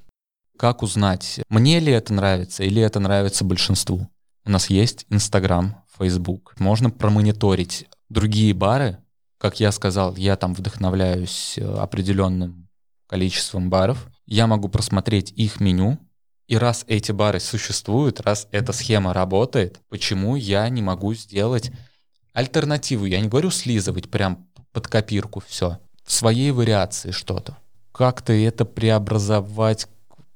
Как 0.56 0.82
узнать, 0.82 1.40
мне 1.48 1.80
ли 1.80 1.92
это 1.92 2.12
нравится 2.12 2.62
или 2.62 2.80
это 2.80 3.00
нравится 3.00 3.44
большинству? 3.44 4.08
У 4.44 4.50
нас 4.50 4.70
есть 4.70 5.06
Инстаграм, 5.10 5.82
Фейсбук. 5.98 6.54
Можно 6.60 6.90
промониторить 6.90 7.88
другие 8.08 8.54
бары. 8.54 8.98
Как 9.38 9.58
я 9.58 9.72
сказал, 9.72 10.14
я 10.16 10.36
там 10.36 10.54
вдохновляюсь 10.54 11.58
э, 11.58 11.64
определенным 11.64 12.68
количеством 13.08 13.70
баров. 13.70 14.08
Я 14.26 14.46
могу 14.46 14.68
просмотреть 14.68 15.32
их 15.32 15.60
меню, 15.60 15.98
и 16.46 16.56
раз 16.56 16.84
эти 16.88 17.12
бары 17.12 17.40
существуют, 17.40 18.20
раз 18.20 18.48
эта 18.50 18.72
схема 18.72 19.12
работает, 19.12 19.80
почему 19.88 20.36
я 20.36 20.68
не 20.68 20.82
могу 20.82 21.14
сделать 21.14 21.70
альтернативу? 22.32 23.06
Я 23.06 23.20
не 23.20 23.28
говорю 23.28 23.50
слизывать 23.50 24.10
прям 24.10 24.46
под 24.72 24.88
копирку 24.88 25.42
все. 25.46 25.78
В 26.04 26.12
своей 26.12 26.50
вариации 26.50 27.12
что-то. 27.12 27.56
Как-то 27.92 28.32
это 28.32 28.64
преобразовать, 28.64 29.86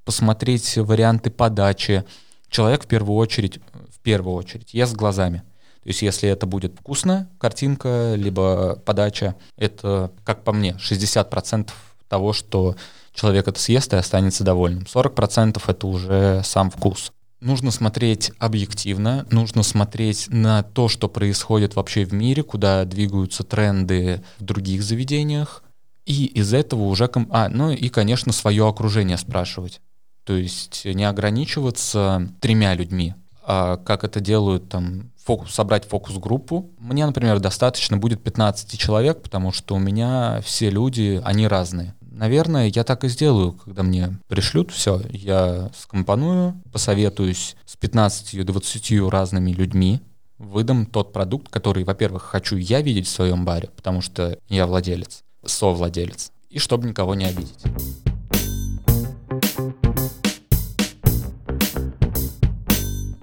посмотреть 0.04 0.76
варианты 0.76 1.30
подачи. 1.30 2.04
Человек 2.48 2.84
в 2.84 2.86
первую 2.86 3.16
очередь, 3.16 3.58
в 3.90 3.98
первую 4.00 4.34
очередь, 4.36 4.72
ест 4.72 4.94
глазами. 4.94 5.42
То 5.82 5.88
есть 5.90 6.02
если 6.02 6.28
это 6.28 6.46
будет 6.46 6.78
вкусная 6.78 7.28
картинка, 7.38 8.14
либо 8.16 8.76
подача, 8.76 9.34
это, 9.56 10.12
как 10.24 10.44
по 10.44 10.52
мне, 10.52 10.76
60% 10.78 11.70
того, 12.08 12.32
что 12.32 12.76
человек 13.18 13.48
это 13.48 13.60
съест 13.60 13.92
и 13.92 13.96
останется 13.96 14.44
довольным. 14.44 14.84
40% 14.84 15.60
это 15.66 15.86
уже 15.86 16.42
сам 16.44 16.70
вкус. 16.70 17.12
Нужно 17.40 17.70
смотреть 17.70 18.32
объективно, 18.38 19.26
нужно 19.30 19.62
смотреть 19.62 20.26
на 20.28 20.62
то, 20.62 20.88
что 20.88 21.08
происходит 21.08 21.76
вообще 21.76 22.04
в 22.04 22.12
мире, 22.12 22.42
куда 22.42 22.84
двигаются 22.84 23.44
тренды 23.44 24.22
в 24.38 24.44
других 24.44 24.82
заведениях, 24.82 25.62
и 26.04 26.24
из 26.24 26.52
этого 26.52 26.84
уже... 26.84 27.08
А, 27.30 27.48
ну 27.48 27.70
и, 27.70 27.88
конечно, 27.90 28.32
свое 28.32 28.66
окружение 28.66 29.18
спрашивать. 29.18 29.80
То 30.24 30.36
есть 30.36 30.84
не 30.84 31.04
ограничиваться 31.04 32.28
тремя 32.40 32.74
людьми, 32.74 33.14
а 33.42 33.76
как 33.76 34.04
это 34.04 34.20
делают 34.20 34.68
там, 34.68 35.12
фокус, 35.24 35.54
собрать 35.54 35.86
фокус-группу. 35.86 36.70
Мне, 36.78 37.06
например, 37.06 37.38
достаточно 37.38 37.98
будет 37.98 38.22
15 38.22 38.78
человек, 38.78 39.22
потому 39.22 39.52
что 39.52 39.74
у 39.74 39.78
меня 39.78 40.40
все 40.42 40.70
люди, 40.70 41.20
они 41.24 41.46
разные. 41.46 41.94
Наверное, 42.18 42.66
я 42.74 42.82
так 42.82 43.04
и 43.04 43.08
сделаю, 43.08 43.52
когда 43.52 43.84
мне 43.84 44.18
пришлют 44.26 44.72
все. 44.72 45.00
Я 45.08 45.70
скомпоную, 45.72 46.60
посоветуюсь 46.72 47.54
с 47.64 47.78
15-20 47.78 49.08
разными 49.08 49.52
людьми, 49.52 50.00
выдам 50.36 50.84
тот 50.84 51.12
продукт, 51.12 51.48
который, 51.48 51.84
во-первых, 51.84 52.24
хочу 52.24 52.56
я 52.56 52.80
видеть 52.80 53.06
в 53.06 53.10
своем 53.10 53.44
баре, 53.44 53.70
потому 53.76 54.00
что 54.00 54.36
я 54.48 54.66
владелец, 54.66 55.22
совладелец, 55.44 56.32
и 56.50 56.58
чтобы 56.58 56.88
никого 56.88 57.14
не 57.14 57.24
обидеть. 57.24 57.62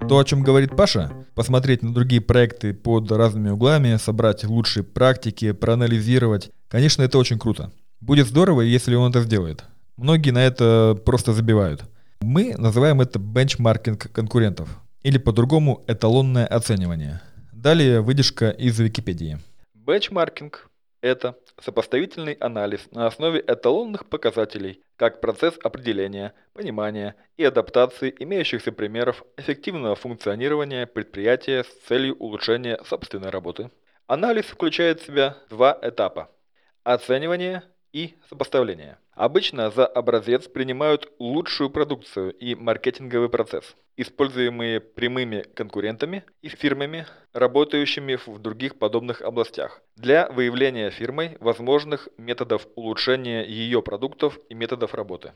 То, 0.08 0.20
о 0.20 0.24
чем 0.24 0.42
говорит 0.42 0.74
Паша, 0.78 1.12
посмотреть 1.34 1.84
на 1.84 1.94
другие 1.94 2.22
проекты 2.22 2.74
под 2.74 3.12
разными 3.12 3.50
углами, 3.50 3.98
собрать 3.98 4.46
лучшие 4.46 4.86
практики, 4.86 5.52
проанализировать, 5.52 6.50
конечно, 6.70 7.04
это 7.04 7.18
очень 7.18 7.38
круто. 7.38 7.74
Будет 8.02 8.28
здорово, 8.28 8.62
если 8.62 8.96
он 8.96 9.10
это 9.10 9.22
сделает. 9.22 9.64
Многие 9.98 10.32
на 10.32 10.46
это 10.46 11.00
просто 11.06 11.34
забивают. 11.34 11.84
Мы 12.22 12.56
называем 12.58 13.02
это 13.02 13.20
бенчмаркинг 13.20 14.12
конкурентов, 14.12 14.70
или 15.04 15.18
по-другому 15.18 15.84
эталонное 15.88 16.48
оценивание. 16.48 17.22
Далее 17.54 18.02
выдержка 18.02 18.50
из 18.50 18.80
Википедии. 18.80 19.40
Бенчмаркинг– 19.74 20.70
это 21.02 21.38
сопоставительный 21.62 22.34
анализ 22.34 22.82
на 22.92 23.08
основе 23.08 23.44
эталонных 23.46 24.08
показателей, 24.08 24.82
как 24.98 25.22
процесс 25.22 25.54
определения, 25.64 26.34
понимания 26.54 27.16
и 27.38 27.44
адаптации 27.44 28.14
имеющихся 28.20 28.72
примеров 28.72 29.24
эффективного 29.38 29.96
функционирования 29.96 30.88
предприятия 30.88 31.64
с 31.64 31.88
целью 31.88 32.16
улучшения 32.18 32.80
собственной 32.86 33.30
работы. 33.30 33.72
Анализ 34.08 34.46
включает 34.46 35.00
в 35.02 35.06
себя 35.06 35.38
два 35.50 35.78
этапа– 35.82 36.30
оценивание 36.84 37.64
и 37.96 38.14
сопоставление. 38.30 38.98
Обычно 39.14 39.72
за 39.72 39.86
образец 39.86 40.50
принимают 40.50 41.10
лучшую 41.18 41.70
продукцию 41.70 42.34
и 42.34 42.54
маркетинговый 42.54 43.30
процесс, 43.30 43.64
используемые 43.96 44.82
прямыми 44.82 45.46
конкурентами 45.54 46.26
и 46.42 46.50
фирмами, 46.50 47.08
работающими 47.32 48.20
в 48.26 48.38
других 48.40 48.78
подобных 48.78 49.22
областях, 49.22 49.82
для 49.96 50.28
выявления 50.28 50.90
фирмой 50.90 51.38
возможных 51.40 52.10
методов 52.18 52.68
улучшения 52.76 53.46
ее 53.46 53.82
продуктов 53.82 54.40
и 54.50 54.56
методов 54.56 54.94
работы. 54.94 55.32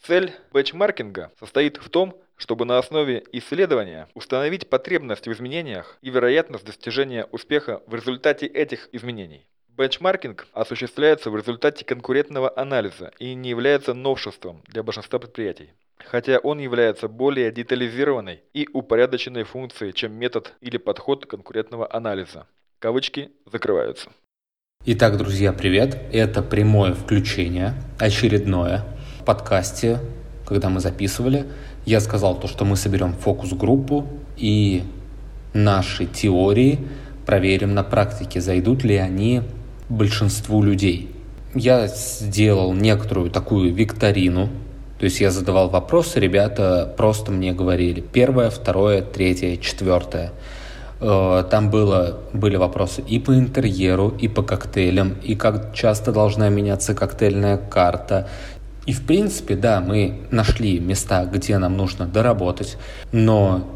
Цель 0.00 0.32
бэчмаркинга 0.52 1.32
состоит 1.38 1.76
в 1.76 1.90
том, 1.90 2.18
чтобы 2.36 2.64
на 2.64 2.78
основе 2.78 3.22
исследования 3.32 4.08
установить 4.14 4.70
потребность 4.70 5.26
в 5.26 5.32
изменениях 5.32 5.98
и 6.00 6.08
вероятность 6.08 6.64
достижения 6.64 7.26
успеха 7.32 7.82
в 7.86 7.94
результате 7.94 8.46
этих 8.46 8.88
изменений. 8.92 9.46
Бенчмаркинг 9.78 10.48
осуществляется 10.54 11.30
в 11.30 11.36
результате 11.36 11.84
конкурентного 11.84 12.52
анализа 12.56 13.12
и 13.20 13.34
не 13.34 13.50
является 13.50 13.94
новшеством 13.94 14.60
для 14.66 14.82
большинства 14.82 15.20
предприятий, 15.20 15.70
хотя 15.98 16.38
он 16.38 16.58
является 16.58 17.06
более 17.06 17.52
детализированной 17.52 18.40
и 18.54 18.68
упорядоченной 18.72 19.44
функцией, 19.44 19.92
чем 19.92 20.14
метод 20.14 20.54
или 20.60 20.78
подход 20.78 21.26
конкурентного 21.26 21.86
анализа. 21.94 22.48
Кавычки 22.80 23.30
закрываются. 23.46 24.10
Итак, 24.84 25.16
друзья, 25.16 25.52
привет. 25.52 25.96
Это 26.12 26.42
прямое 26.42 26.94
включение, 26.94 27.74
очередное 28.00 28.84
в 29.20 29.24
подкасте, 29.24 30.00
когда 30.44 30.70
мы 30.70 30.80
записывали. 30.80 31.46
Я 31.86 32.00
сказал 32.00 32.40
то, 32.40 32.48
что 32.48 32.64
мы 32.64 32.74
соберем 32.74 33.12
фокус-группу 33.12 34.08
и 34.36 34.82
наши 35.54 36.06
теории 36.06 36.80
проверим 37.24 37.74
на 37.74 37.84
практике, 37.84 38.40
зайдут 38.40 38.82
ли 38.82 38.96
они 38.96 39.42
большинству 39.88 40.62
людей. 40.62 41.10
Я 41.54 41.86
сделал 41.88 42.74
некоторую 42.74 43.30
такую 43.30 43.72
викторину, 43.74 44.48
то 44.98 45.04
есть 45.04 45.20
я 45.20 45.30
задавал 45.30 45.68
вопросы, 45.70 46.20
ребята 46.20 46.92
просто 46.96 47.30
мне 47.30 47.52
говорили 47.52 48.00
первое, 48.00 48.50
второе, 48.50 49.00
третье, 49.02 49.56
четвертое. 49.56 50.32
Э, 51.00 51.44
там 51.50 51.70
было, 51.70 52.18
были 52.32 52.56
вопросы 52.56 53.00
и 53.00 53.18
по 53.18 53.34
интерьеру, 53.34 54.08
и 54.08 54.28
по 54.28 54.42
коктейлям, 54.42 55.16
и 55.22 55.36
как 55.36 55.74
часто 55.74 56.12
должна 56.12 56.48
меняться 56.48 56.94
коктейльная 56.94 57.56
карта. 57.56 58.28
И 58.86 58.92
в 58.92 59.06
принципе, 59.06 59.54
да, 59.54 59.80
мы 59.80 60.20
нашли 60.30 60.80
места, 60.80 61.24
где 61.24 61.58
нам 61.58 61.76
нужно 61.76 62.06
доработать, 62.06 62.76
но 63.12 63.66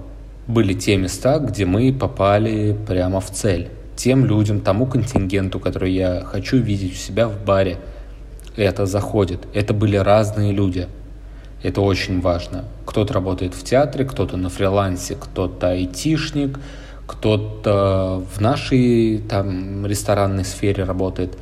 были 0.47 0.75
те 0.75 0.97
места, 0.97 1.39
где 1.39 1.65
мы 1.65 1.93
попали 1.93 2.77
прямо 2.87 3.21
в 3.21 3.31
цель 3.31 3.71
тем 3.97 4.25
людям, 4.25 4.61
тому 4.61 4.87
контингенту, 4.87 5.61
который 5.61 5.93
я 5.93 6.23
хочу 6.25 6.59
видеть 6.59 6.93
у 6.93 6.97
себя 6.97 7.29
в 7.29 7.45
баре, 7.45 7.79
это 8.57 8.87
заходит. 8.87 9.41
Это 9.55 9.75
были 9.75 9.97
разные 9.97 10.53
люди. 10.53 10.89
Это 11.63 11.81
очень 11.81 12.21
важно. 12.21 12.65
Кто-то 12.87 13.15
работает 13.15 13.55
в 13.55 13.63
театре, 13.63 14.05
кто-то 14.05 14.37
на 14.37 14.49
фрилансе, 14.49 15.17
кто-то 15.19 15.71
айтишник, 15.71 16.59
кто-то 17.07 18.25
в 18.35 18.41
нашей 18.41 19.19
там 19.19 19.87
ресторанной 19.87 20.45
сфере 20.45 20.85
работает. 20.85 21.39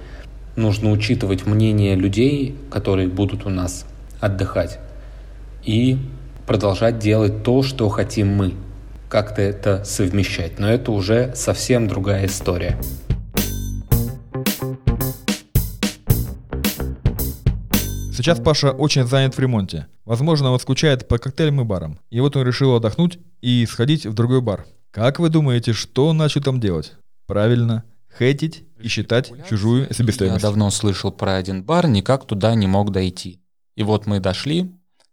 Нужно 0.57 0.91
учитывать 0.91 1.47
мнение 1.47 1.95
людей, 1.95 2.57
которые 2.71 3.09
будут 3.09 3.47
у 3.47 3.51
нас 3.51 3.87
отдыхать, 4.21 4.79
и 5.65 5.99
продолжать 6.47 6.99
делать 6.99 7.43
то, 7.43 7.63
что 7.63 7.89
хотим 7.89 8.29
мы 8.29 8.55
как-то 9.11 9.43
это 9.43 9.85
совмещать. 9.85 10.59
Но 10.61 10.71
это 10.71 10.93
уже 10.93 11.33
совсем 11.35 11.89
другая 11.89 12.27
история. 12.27 12.81
Сейчас 18.15 18.39
Паша 18.39 18.71
очень 18.71 19.07
занят 19.07 19.35
в 19.35 19.41
ремонте. 19.41 19.87
Возможно, 20.05 20.53
он 20.53 20.61
скучает 20.61 21.09
по 21.09 21.19
коктейлям 21.19 21.63
и 21.63 21.65
барам. 21.65 21.99
И 22.11 22.21
вот 22.21 22.37
он 22.37 22.47
решил 22.47 22.77
отдохнуть 22.77 23.19
и 23.41 23.67
сходить 23.67 24.07
в 24.07 24.15
другой 24.15 24.43
бар. 24.43 24.67
Как 24.93 25.19
вы 25.19 25.29
думаете, 25.29 25.73
что 25.73 26.07
он 26.09 26.19
начал 26.19 26.43
там 26.43 26.61
делать? 26.61 26.93
Правильно, 27.27 27.85
хейтить 28.17 28.65
и 28.79 28.89
считать 28.89 29.33
чужую 29.49 29.93
себестоимость. 29.93 30.43
Я 30.43 30.49
давно 30.49 30.71
слышал 30.71 31.11
про 31.11 31.37
один 31.37 31.65
бар, 31.65 31.89
никак 31.89 32.27
туда 32.27 32.55
не 32.55 32.67
мог 32.67 32.93
дойти. 32.93 33.41
И 33.75 33.83
вот 33.83 34.07
мы 34.07 34.21
дошли, 34.21 34.71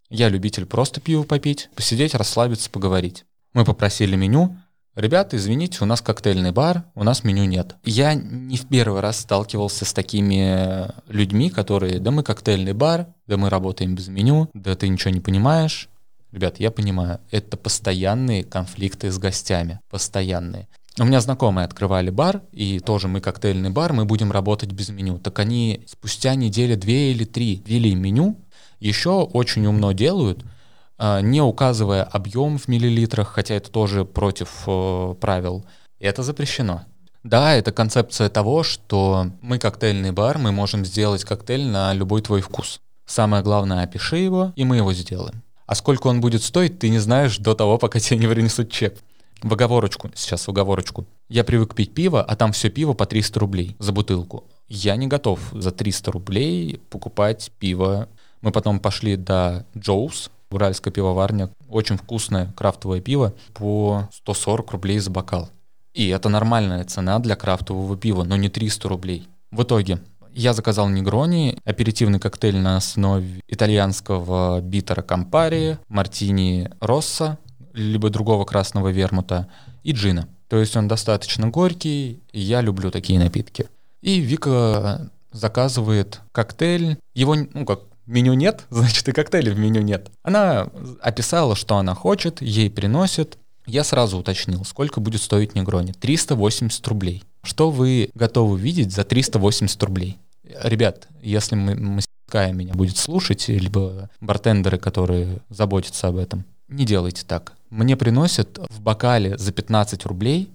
я 0.10 0.30
любитель 0.30 0.66
просто 0.66 1.00
пиво 1.00 1.24
попить, 1.24 1.70
посидеть, 1.76 2.14
расслабиться, 2.14 2.70
поговорить. 2.70 3.26
Мы 3.58 3.66
попросили 3.66 4.16
меню. 4.16 4.56
Ребята, 4.94 5.36
извините, 5.36 5.80
у 5.82 5.88
нас 5.88 6.00
коктейльный 6.02 6.52
бар, 6.52 6.84
у 6.94 7.04
нас 7.04 7.24
меню 7.24 7.46
нет. 7.46 7.76
Я 7.84 8.14
не 8.14 8.56
в 8.56 8.68
первый 8.68 9.02
раз 9.02 9.22
сталкивался 9.22 9.84
с 9.84 9.94
такими 9.94 10.92
людьми, 11.12 11.50
которые, 11.50 11.98
да 11.98 12.12
мы 12.12 12.22
коктейльный 12.22 12.74
бар, 12.74 13.08
да 13.26 13.36
мы 13.38 13.50
работаем 13.50 13.96
без 13.96 14.10
меню, 14.10 14.48
да 14.54 14.76
ты 14.76 14.88
ничего 14.88 15.10
не 15.10 15.22
понимаешь. 15.22 15.90
Ребят, 16.32 16.60
я 16.60 16.70
понимаю, 16.70 17.20
это 17.32 17.58
постоянные 17.58 18.44
конфликты 18.44 19.10
с 19.12 19.18
гостями, 19.18 19.80
постоянные. 19.90 20.68
У 21.00 21.06
меня 21.06 21.20
знакомые 21.20 21.66
открывали 21.66 22.12
бар, 22.12 22.44
и 22.52 22.80
тоже 22.80 23.08
мы 23.08 23.22
коктейльный 23.22 23.72
бар, 23.72 23.92
мы 23.92 24.06
будем 24.06 24.32
работать 24.32 24.72
без 24.72 24.90
меню. 24.90 25.18
Так 25.18 25.40
они 25.40 25.84
спустя 25.88 26.36
недели 26.36 26.76
две 26.76 27.12
или 27.12 27.24
три 27.24 27.64
ввели 27.66 27.96
меню, 27.96 28.40
еще 28.80 29.24
очень 29.24 29.66
умно 29.66 29.94
делают– 29.94 30.46
не 31.00 31.42
указывая 31.42 32.04
объем 32.04 32.58
в 32.58 32.68
миллилитрах, 32.68 33.30
хотя 33.30 33.56
это 33.56 33.70
тоже 33.70 34.06
против 34.06 34.64
э, 34.68 35.16
правил. 35.20 35.66
это 36.00 36.24
запрещено. 36.24 36.86
Да, 37.24 37.54
это 37.54 37.72
концепция 37.72 38.30
того, 38.30 38.64
что 38.64 39.32
мы 39.42 39.60
коктейльный 39.60 40.12
бар, 40.12 40.38
мы 40.38 40.52
можем 40.52 40.86
сделать 40.86 41.24
коктейль 41.24 41.66
на 41.66 41.94
любой 41.94 42.22
твой 42.22 42.42
вкус. 42.42 42.80
Самое 43.06 43.44
главное, 43.44 43.84
опиши 43.84 44.18
его, 44.18 44.54
и 44.56 44.64
мы 44.64 44.78
его 44.78 44.94
сделаем. 44.94 45.44
А 45.66 45.76
сколько 45.76 46.08
он 46.08 46.22
будет 46.22 46.42
стоить, 46.42 46.80
ты 46.80 46.90
не 46.90 47.00
знаешь 47.00 47.38
до 47.38 47.54
того, 47.54 47.78
пока 47.78 48.00
тебе 48.00 48.20
не 48.20 48.28
принесут 48.28 48.72
чек. 48.72 48.98
В 49.44 49.54
оговорочку, 49.54 50.10
сейчас 50.16 50.48
в 50.48 50.50
оговорочку. 50.50 51.06
Я 51.30 51.44
привык 51.44 51.76
пить 51.76 51.94
пиво, 51.94 52.24
а 52.24 52.36
там 52.36 52.54
все 52.54 52.70
пиво 52.70 52.94
по 52.94 53.06
300 53.06 53.40
рублей 53.40 53.76
за 53.78 53.92
бутылку. 53.92 54.46
Я 54.68 54.96
не 54.96 55.08
готов 55.08 55.40
за 55.52 55.72
300 55.72 56.12
рублей 56.12 56.82
покупать 56.90 57.52
пиво. 57.60 58.10
Мы 58.42 58.52
потом 58.52 58.80
пошли 58.80 59.16
до 59.16 59.66
Джоус, 59.78 60.32
Уральская 60.52 60.94
пивоварня. 60.94 61.50
Очень 61.68 61.98
вкусное 61.98 62.52
крафтовое 62.56 63.02
пиво 63.02 63.34
по 63.54 64.10
140 64.14 64.72
рублей 64.72 65.00
за 65.00 65.12
бокал. 65.12 65.50
И 65.94 66.08
это 66.10 66.30
нормальная 66.30 66.84
цена 66.84 67.20
для 67.20 67.36
крафтового 67.36 67.98
пива, 67.98 68.24
но 68.24 68.36
не 68.36 68.50
300 68.50 68.88
рублей. 68.88 69.28
В 69.52 69.64
итоге 69.64 70.00
я 70.32 70.54
заказал 70.54 70.88
негрони, 70.90 71.58
аперитивный 71.64 72.20
коктейль 72.20 72.60
на 72.60 72.78
основе 72.78 73.42
итальянского 73.48 74.62
битера 74.62 75.02
Кампари, 75.02 75.80
мартини 75.88 76.70
Росса, 76.80 77.40
либо 77.74 78.10
другого 78.10 78.46
красного 78.46 78.90
вермута 78.90 79.48
и 79.84 79.94
джина. 79.94 80.30
То 80.48 80.58
есть 80.58 80.78
он 80.78 80.88
достаточно 80.88 81.48
горький, 81.50 82.22
и 82.32 82.40
я 82.40 82.62
люблю 82.62 82.92
такие 82.92 83.20
напитки. 83.20 83.68
И 84.02 84.20
Вика 84.20 85.10
заказывает 85.32 86.22
коктейль, 86.32 86.98
его, 87.14 87.36
ну 87.36 87.66
как, 87.66 87.82
меню 88.08 88.34
нет, 88.34 88.66
значит 88.70 89.08
и 89.08 89.12
коктейлей 89.12 89.54
в 89.54 89.60
меню 89.60 89.82
нет. 89.82 90.10
Она 90.24 90.70
описала, 91.02 91.56
что 91.56 91.78
она 91.78 91.94
хочет, 91.94 92.42
ей 92.42 92.70
приносят. 92.70 93.38
Я 93.66 93.84
сразу 93.84 94.18
уточнил, 94.18 94.64
сколько 94.64 95.02
будет 95.02 95.22
стоить 95.22 95.54
негрони. 95.54 95.92
380 95.92 96.88
рублей. 96.88 97.24
Что 97.44 97.70
вы 97.70 98.10
готовы 98.14 98.58
видеть 98.58 98.94
за 98.94 99.04
380 99.04 99.84
рублей? 99.84 100.18
Ребят, 100.64 101.08
если 101.22 101.56
мы, 101.56 101.76
мастерская 101.76 102.54
меня 102.54 102.74
будет 102.74 102.98
слушать, 102.98 103.48
либо 103.50 104.10
бартендеры, 104.22 104.78
которые 104.78 105.40
заботятся 105.50 106.08
об 106.08 106.18
этом, 106.18 106.46
не 106.68 106.86
делайте 106.86 107.24
так. 107.26 107.54
Мне 107.70 107.96
приносят 107.98 108.58
в 108.70 108.82
бокале 108.82 109.38
за 109.38 109.52
15 109.52 110.06
рублей 110.06 110.50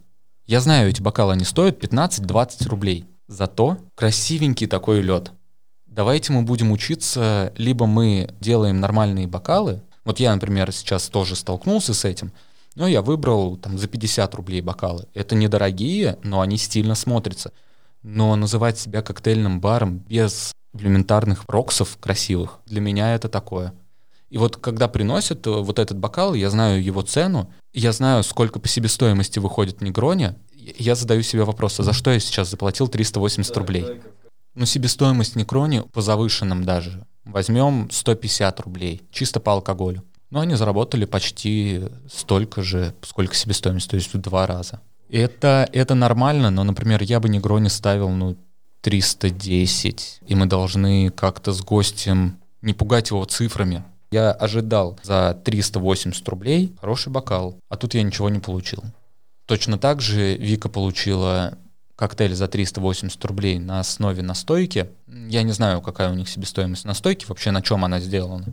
Я 0.44 0.60
знаю, 0.60 0.90
эти 0.90 1.00
бокалы, 1.00 1.34
они 1.34 1.44
стоят 1.44 1.82
15-20 1.82 2.68
рублей. 2.68 3.04
Зато 3.28 3.78
красивенький 3.94 4.66
такой 4.66 5.00
лед. 5.00 5.30
Давайте 5.94 6.33
мы 6.33 6.40
будем 6.40 6.72
учиться, 6.72 7.52
либо 7.59 7.85
мы 7.85 8.35
делаем 8.40 8.81
нормальные 8.81 9.26
бокалы. 9.26 9.83
Вот 10.07 10.20
я, 10.20 10.33
например, 10.35 10.72
сейчас 10.72 11.11
тоже 11.11 11.37
столкнулся 11.37 11.92
с 11.92 12.07
этим, 12.07 12.33
но 12.76 12.88
я 12.88 13.02
выбрал 13.02 13.59
там 13.59 13.76
за 13.76 13.88
50 13.88 14.35
рублей 14.35 14.62
бокалы. 14.62 15.07
Это 15.12 15.35
недорогие, 15.35 16.18
но 16.22 16.40
они 16.40 16.57
стильно 16.57 16.94
смотрятся. 16.94 17.52
Но 18.02 18.35
называть 18.37 18.78
себя 18.78 19.02
коктейльным 19.02 19.61
баром 19.61 19.98
без 19.98 20.55
элементарных 20.72 21.44
роксов 21.46 21.98
красивых, 22.00 22.61
для 22.64 22.81
меня 22.81 23.14
это 23.14 23.28
такое. 23.28 23.74
И 24.31 24.38
вот 24.38 24.57
когда 24.57 24.88
приносят 24.88 25.46
э, 25.46 25.50
вот 25.50 25.78
этот 25.78 25.98
бокал, 25.98 26.33
я 26.33 26.48
знаю 26.48 26.83
его 26.83 27.02
цену, 27.02 27.52
я 27.74 27.92
знаю, 27.92 28.22
сколько 28.22 28.59
по 28.61 28.66
себестоимости 28.66 29.38
выходит 29.38 29.83
Негрони, 29.83 30.37
я 30.55 30.94
задаю 30.94 31.20
себе 31.20 31.44
вопрос, 31.44 31.78
а 31.81 31.83
за 31.83 31.92
что 31.92 32.11
я 32.11 32.18
сейчас 32.18 32.48
заплатил 32.48 32.88
380 32.88 33.55
рублей? 33.59 34.00
Ну, 34.54 34.66
себестоимость 34.66 35.36
Некрони 35.36 35.82
по 35.92 36.02
завышенным 36.02 36.64
даже. 36.64 37.06
Возьмем 37.24 37.88
150 37.90 38.60
рублей, 38.60 39.02
чисто 39.10 39.40
по 39.40 39.52
алкоголю. 39.52 40.04
Но 40.30 40.40
они 40.40 40.54
заработали 40.54 41.04
почти 41.04 41.82
столько 42.10 42.62
же, 42.62 42.94
сколько 43.02 43.34
себестоимость, 43.34 43.90
то 43.90 43.96
есть 43.96 44.12
в 44.12 44.18
два 44.18 44.46
раза. 44.46 44.80
Это, 45.10 45.68
это 45.72 45.94
нормально, 45.94 46.50
но, 46.50 46.64
например, 46.64 47.02
я 47.02 47.20
бы 47.20 47.28
Негрони 47.28 47.68
ставил, 47.68 48.08
ну, 48.10 48.36
310, 48.80 50.20
и 50.26 50.34
мы 50.34 50.46
должны 50.46 51.10
как-то 51.10 51.52
с 51.52 51.62
гостем 51.62 52.38
не 52.62 52.74
пугать 52.74 53.10
его 53.10 53.24
цифрами. 53.24 53.84
Я 54.10 54.32
ожидал 54.32 54.98
за 55.02 55.40
380 55.44 56.28
рублей 56.28 56.74
хороший 56.80 57.10
бокал, 57.10 57.58
а 57.68 57.76
тут 57.76 57.94
я 57.94 58.02
ничего 58.02 58.28
не 58.28 58.40
получил. 58.40 58.82
Точно 59.46 59.78
так 59.78 60.00
же 60.00 60.36
Вика 60.36 60.68
получила 60.68 61.58
коктейль 61.96 62.35
за 62.35 62.48
380 62.48 63.24
рублей 63.24 63.59
на 63.59 63.81
основе 63.81 64.22
настойки. 64.22 64.88
Я 65.07 65.42
не 65.42 65.52
знаю, 65.52 65.81
какая 65.81 66.11
у 66.11 66.14
них 66.14 66.28
себестоимость 66.28 66.85
настойки, 66.85 67.26
вообще 67.26 67.50
на 67.50 67.62
чем 67.62 67.85
она 67.85 68.00
сделана. 68.00 68.46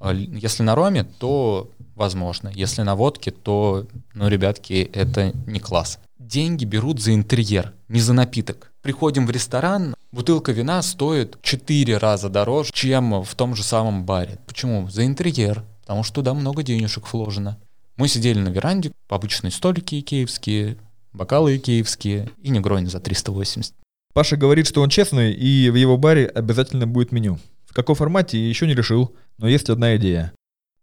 А, 0.00 0.12
если 0.12 0.62
на 0.62 0.74
роме, 0.74 1.04
то 1.04 1.70
возможно. 1.94 2.50
Если 2.54 2.82
на 2.82 2.96
водке, 2.96 3.30
то, 3.30 3.86
ну, 4.14 4.28
ребятки, 4.28 4.90
это 4.92 5.32
не 5.46 5.60
класс. 5.60 5.98
Деньги 6.18 6.64
берут 6.64 7.00
за 7.00 7.14
интерьер, 7.14 7.72
не 7.88 8.00
за 8.00 8.12
напиток. 8.12 8.72
Приходим 8.82 9.26
в 9.26 9.30
ресторан, 9.30 9.94
бутылка 10.10 10.50
вина 10.52 10.82
стоит 10.82 11.38
4 11.42 11.98
раза 11.98 12.28
дороже, 12.28 12.70
чем 12.72 13.22
в 13.22 13.34
том 13.36 13.54
же 13.54 13.62
самом 13.62 14.04
баре. 14.04 14.38
Почему? 14.46 14.88
За 14.88 15.06
интерьер, 15.06 15.64
потому 15.82 16.02
что 16.02 16.16
туда 16.16 16.34
много 16.34 16.62
денежек 16.62 17.12
вложено. 17.12 17.58
Мы 17.96 18.08
сидели 18.08 18.40
на 18.40 18.48
веранде, 18.48 18.90
обычные 19.08 19.52
столики 19.52 20.00
икеевские, 20.00 20.78
бокалы 21.12 21.56
икеевские 21.56 22.30
и 22.42 22.50
негрони 22.50 22.86
за 22.86 23.00
380. 23.00 23.74
Паша 24.14 24.36
говорит, 24.36 24.66
что 24.66 24.82
он 24.82 24.90
честный, 24.90 25.32
и 25.32 25.70
в 25.70 25.74
его 25.74 25.96
баре 25.96 26.26
обязательно 26.26 26.86
будет 26.86 27.12
меню. 27.12 27.38
В 27.66 27.74
каком 27.74 27.94
формате 27.94 28.38
еще 28.38 28.66
не 28.66 28.74
решил, 28.74 29.14
но 29.38 29.48
есть 29.48 29.70
одна 29.70 29.96
идея. 29.96 30.32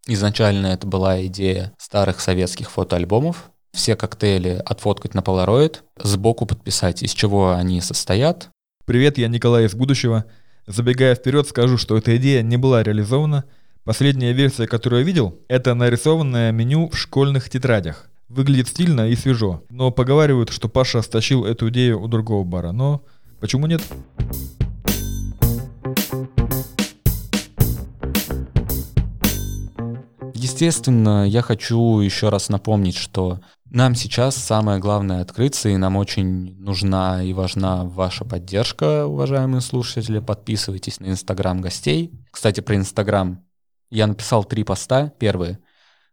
Изначально 0.07 0.67
это 0.67 0.87
была 0.87 1.25
идея 1.27 1.73
старых 1.77 2.19
советских 2.19 2.71
фотоальбомов. 2.71 3.51
Все 3.71 3.95
коктейли 3.95 4.61
отфоткать 4.65 5.13
на 5.13 5.21
полароид, 5.21 5.83
сбоку 5.97 6.47
подписать, 6.47 7.03
из 7.03 7.11
чего 7.11 7.53
они 7.53 7.81
состоят. 7.81 8.49
Привет, 8.85 9.19
я 9.19 9.27
Николай 9.27 9.65
из 9.65 9.75
будущего. 9.75 10.25
Забегая 10.65 11.13
вперед, 11.13 11.47
скажу, 11.47 11.77
что 11.77 11.95
эта 11.95 12.17
идея 12.17 12.41
не 12.41 12.57
была 12.57 12.81
реализована– 12.81 13.45
Последняя 13.89 14.33
версия, 14.33 14.67
которую 14.67 14.99
я 14.99 15.05
видел, 15.05 15.39
это 15.47 15.73
нарисованное 15.73 16.51
меню 16.51 16.89
в 16.89 16.97
школьных 16.97 17.49
тетрадях. 17.49 18.08
Выглядит 18.29 18.67
стильно 18.67 19.09
и 19.09 19.15
свежо, 19.15 19.63
но 19.71 19.89
поговаривают, 19.89 20.51
что 20.51 20.69
Паша 20.69 21.01
стащил 21.01 21.45
эту 21.45 21.69
идею 21.69 21.99
у 21.99 22.07
другого 22.07 22.43
бара, 22.43 22.71
но 22.71 23.03
почему 23.39 23.65
нет? 23.65 23.81
Естественно, 30.35 31.27
я 31.27 31.41
хочу 31.41 31.99
еще 32.01 32.29
раз 32.29 32.49
напомнить, 32.49 32.95
что 32.95 33.39
нам 33.65 33.95
сейчас 33.95 34.35
самое 34.35 34.79
главное 34.79 35.21
открыться, 35.21 35.69
и 35.69 35.77
нам 35.77 35.95
очень 35.95 36.55
нужна 36.59 37.23
и 37.23 37.33
важна 37.33 37.83
ваша 37.83 38.25
поддержка, 38.25 39.07
уважаемые 39.07 39.61
слушатели. 39.61 40.19
Подписывайтесь 40.19 40.99
на 40.99 41.07
Инстаграм 41.07 41.59
гостей. 41.61 42.11
Кстати, 42.29 42.59
про 42.59 42.75
Инстаграм 42.75 43.43
я 43.89 44.05
написал 44.05 44.43
три 44.43 44.63
поста 44.63 45.09
первые, 45.17 45.59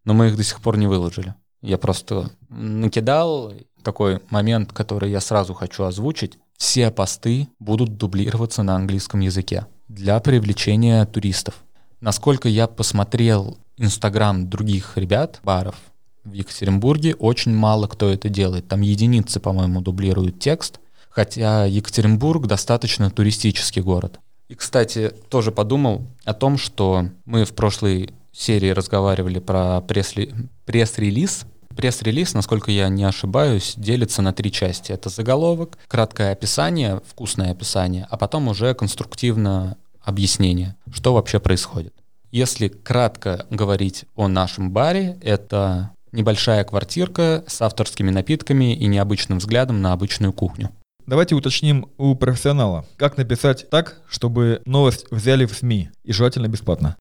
но 0.04 0.14
мы 0.14 0.28
их 0.28 0.36
до 0.36 0.44
сих 0.44 0.62
пор 0.62 0.78
не 0.78 0.86
выложили. 0.86 1.34
Я 1.62 1.78
просто 1.78 2.30
накидал 2.48 3.52
такой 3.82 4.20
момент, 4.30 4.72
который 4.72 5.10
я 5.10 5.20
сразу 5.20 5.54
хочу 5.54 5.84
озвучить. 5.84 6.38
Все 6.56 6.90
посты 6.90 7.48
будут 7.58 7.96
дублироваться 7.96 8.62
на 8.62 8.76
английском 8.76 9.20
языке 9.20 9.66
для 9.88 10.18
привлечения 10.20 11.04
туристов. 11.06 11.62
Насколько 12.00 12.48
я 12.48 12.66
посмотрел 12.66 13.58
Инстаграм 13.76 14.48
других 14.48 14.96
ребят, 14.96 15.40
баров 15.42 15.76
в 16.24 16.32
Екатеринбурге, 16.32 17.14
очень 17.14 17.54
мало 17.54 17.86
кто 17.86 18.10
это 18.10 18.28
делает. 18.28 18.68
Там 18.68 18.80
единицы, 18.80 19.38
по-моему, 19.38 19.80
дублируют 19.80 20.40
текст, 20.40 20.80
хотя 21.08 21.64
Екатеринбург 21.64 22.46
достаточно 22.46 23.10
туристический 23.10 23.82
город. 23.82 24.18
И, 24.48 24.54
кстати, 24.54 25.12
тоже 25.28 25.52
подумал 25.52 26.06
о 26.24 26.34
том, 26.34 26.56
что 26.58 27.08
мы 27.24 27.44
в 27.44 27.54
прошлой 27.54 28.10
серии 28.42 28.70
разговаривали 28.70 29.38
про 29.38 29.80
пресс-релиз. 29.80 31.46
Пресс-релиз, 31.74 32.34
насколько 32.34 32.70
я 32.70 32.88
не 32.88 33.04
ошибаюсь, 33.04 33.74
делится 33.76 34.22
на 34.22 34.32
три 34.32 34.50
части. 34.50 34.92
Это 34.92 35.08
заголовок, 35.08 35.78
краткое 35.88 36.32
описание, 36.32 37.00
вкусное 37.06 37.52
описание, 37.52 38.06
а 38.10 38.16
потом 38.16 38.48
уже 38.48 38.74
конструктивное 38.74 39.76
объяснение, 40.02 40.76
что 40.92 41.14
вообще 41.14 41.40
происходит. 41.40 41.94
Если 42.30 42.68
кратко 42.68 43.46
говорить 43.50 44.04
о 44.14 44.28
нашем 44.28 44.70
баре, 44.70 45.18
это 45.22 45.90
небольшая 46.12 46.64
квартирка 46.64 47.44
с 47.46 47.60
авторскими 47.60 48.10
напитками 48.10 48.74
и 48.74 48.86
необычным 48.86 49.38
взглядом 49.38 49.82
на 49.82 49.92
обычную 49.92 50.32
кухню. 50.32 50.70
Давайте 51.06 51.34
уточним 51.34 51.88
у 51.98 52.14
профессионала, 52.14 52.84
как 52.96 53.16
написать 53.16 53.70
так, 53.70 54.00
чтобы 54.08 54.60
новость 54.64 55.06
взяли 55.10 55.46
в 55.46 55.54
СМИ 55.54 55.90
и 56.04 56.12
желательно 56.12 56.48
бесплатно. 56.48 56.96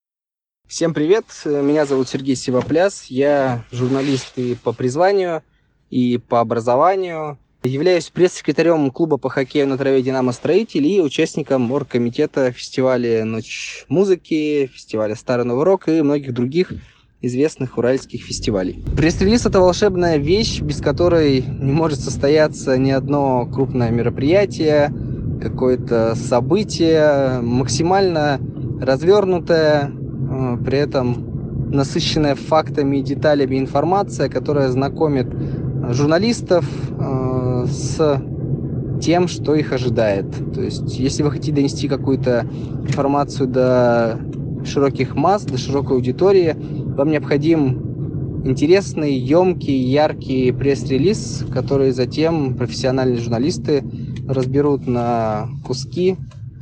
Всем 0.67 0.95
привет, 0.95 1.25
меня 1.45 1.85
зовут 1.85 2.09
Сергей 2.09 2.35
Сивопляс, 2.35 3.05
я 3.05 3.63
журналист 3.71 4.33
и 4.37 4.55
по 4.55 4.73
призванию, 4.73 5.43
и 5.91 6.17
по 6.17 6.39
образованию. 6.39 7.37
Являюсь 7.63 8.09
пресс-секретарем 8.09 8.89
клуба 8.89 9.17
по 9.17 9.29
хоккею 9.29 9.67
на 9.67 9.77
траве 9.77 10.01
«Динамо 10.01 10.31
Строитель» 10.31 10.87
и 10.87 11.01
участником 11.01 11.71
оргкомитета 11.71 12.51
фестиваля 12.51 13.23
«Ночь 13.25 13.85
музыки», 13.89 14.65
фестиваля 14.73 15.13
«Старый 15.13 15.45
Новый 15.45 15.65
Рок» 15.65 15.87
и 15.87 16.01
многих 16.01 16.33
других 16.33 16.73
известных 17.21 17.77
уральских 17.77 18.23
фестивалей. 18.23 18.83
Пресс-релиз– 18.97 19.45
это 19.47 19.59
волшебная 19.59 20.17
вещь, 20.17 20.61
без 20.61 20.81
которой 20.81 21.41
не 21.41 21.71
может 21.71 21.99
состояться 21.99 22.75
ни 22.79 22.89
одно 22.89 23.45
крупное 23.45 23.91
мероприятие, 23.91 24.91
какое-то 25.41 26.15
событие, 26.15 27.39
максимально 27.41 28.39
развернутое, 28.81 29.91
при 30.63 30.77
этом 30.77 31.71
насыщенная 31.71 32.35
фактами 32.35 32.97
и 32.97 33.01
деталями 33.01 33.57
информация, 33.59 34.29
которая 34.29 34.69
знакомит 34.69 35.27
журналистов 35.89 36.65
э, 36.99 37.65
с 37.67 38.21
тем, 39.01 39.27
что 39.27 39.55
их 39.55 39.73
ожидает. 39.73 40.25
То 40.53 40.61
есть, 40.61 40.97
если 40.97 41.23
вы 41.23 41.31
хотите 41.31 41.51
донести 41.51 41.87
какую-то 41.87 42.45
информацию 42.87 43.47
до 43.47 44.19
широких 44.63 45.15
масс, 45.15 45.43
до 45.43 45.57
широкой 45.57 45.97
аудитории, 45.97 46.55
вам 46.95 47.09
необходим 47.09 48.41
интересный, 48.45 49.15
емкий, 49.15 49.77
яркий 49.77 50.51
пресс-релиз, 50.51 51.45
который 51.51 51.91
затем 51.91 52.55
профессиональные 52.55 53.19
журналисты 53.19 53.83
разберут 54.27 54.87
на 54.87 55.49
куски, 55.65 56.17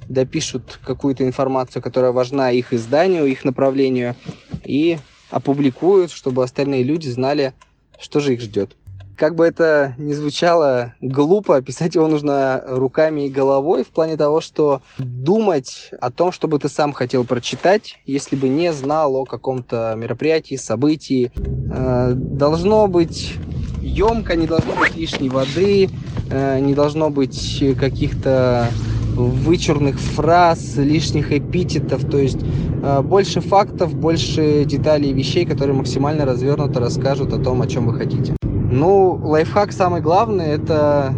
допишут 0.07 0.79
какую-то 0.83 1.25
информацию, 1.25 1.81
которая 1.81 2.11
важна 2.11 2.51
их 2.51 2.73
изданию, 2.73 3.25
их 3.25 3.43
направлению, 3.43 4.15
и 4.63 4.97
опубликуют, 5.29 6.11
чтобы 6.11 6.43
остальные 6.43 6.83
люди 6.83 7.09
знали, 7.09 7.53
что 7.99 8.19
же 8.19 8.33
их 8.33 8.41
ждет. 8.41 8.75
Как 9.15 9.35
бы 9.35 9.45
это 9.45 9.93
ни 9.99 10.13
звучало 10.13 10.95
глупо, 10.99 11.61
писать 11.61 11.93
его 11.95 12.07
нужно 12.07 12.63
руками 12.65 13.27
и 13.27 13.29
головой 13.29 13.83
в 13.83 13.89
плане 13.89 14.17
того, 14.17 14.41
что 14.41 14.81
думать 14.97 15.91
о 16.01 16.09
том, 16.09 16.31
что 16.31 16.47
бы 16.47 16.57
ты 16.57 16.67
сам 16.67 16.93
хотел 16.93 17.23
прочитать, 17.23 17.99
если 18.05 18.35
бы 18.35 18.49
не 18.49 18.73
знал 18.73 19.15
о 19.15 19.25
каком-то 19.25 19.93
мероприятии, 19.95 20.55
событии. 20.55 21.31
Э, 21.35 22.13
должно 22.15 22.87
быть 22.87 23.35
емко, 23.81 24.35
не 24.35 24.47
должно 24.47 24.75
быть 24.75 24.95
лишней 24.95 25.29
воды, 25.29 25.89
э, 26.31 26.59
не 26.59 26.73
должно 26.73 27.11
быть 27.11 27.63
каких-то 27.79 28.67
вычурных 29.15 29.99
фраз, 29.99 30.77
лишних 30.77 31.31
эпитетов, 31.31 32.09
то 32.09 32.17
есть 32.17 32.39
э, 32.83 33.01
больше 33.01 33.41
фактов, 33.41 33.93
больше 33.93 34.65
деталей 34.65 35.11
и 35.11 35.13
вещей, 35.13 35.45
которые 35.45 35.75
максимально 35.75 36.25
развернуто 36.25 36.79
расскажут 36.79 37.33
о 37.33 37.39
том, 37.39 37.61
о 37.61 37.67
чем 37.67 37.87
вы 37.87 37.93
хотите. 37.93 38.35
Ну, 38.43 39.19
лайфхак 39.23 39.71
самый 39.71 40.01
главный– 40.01 40.45
это 40.47 41.13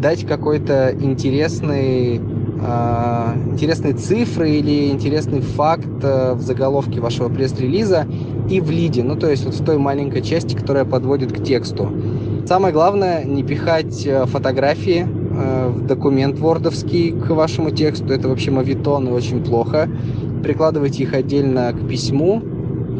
дать 0.00 0.26
какой-то 0.26 0.94
интересный 0.98 2.16
э, 2.18 3.26
интересные 3.52 3.94
цифры 3.94 4.50
или 4.50 4.90
интересный 4.90 5.40
факт 5.40 5.86
э, 6.02 6.34
в 6.34 6.40
заголовке 6.42 7.00
вашего 7.00 7.28
пресс-релиза 7.28 8.06
и 8.48 8.60
в 8.60 8.70
лиде, 8.70 9.02
ну 9.02 9.16
то 9.16 9.30
есть 9.30 9.44
вот 9.44 9.54
в 9.54 9.64
той 9.64 9.78
маленькой 9.78 10.22
части, 10.22 10.54
которая 10.54 10.84
подводит 10.84 11.32
к 11.32 11.42
тексту. 11.42 11.90
Самое 12.46 12.72
главное 12.72 13.24
не 13.24 13.42
пихать 13.42 14.08
фотографии 14.26 15.06
в 15.36 15.86
документ 15.86 16.38
вордовский 16.38 17.12
к 17.12 17.30
вашему 17.30 17.70
тексту, 17.70 18.12
это 18.12 18.28
вообще 18.28 18.50
мавитон 18.50 19.08
и 19.08 19.10
очень 19.10 19.42
плохо. 19.42 19.88
Прикладывайте 20.42 21.02
их 21.02 21.14
отдельно 21.14 21.72
к 21.72 21.88
письму, 21.88 22.42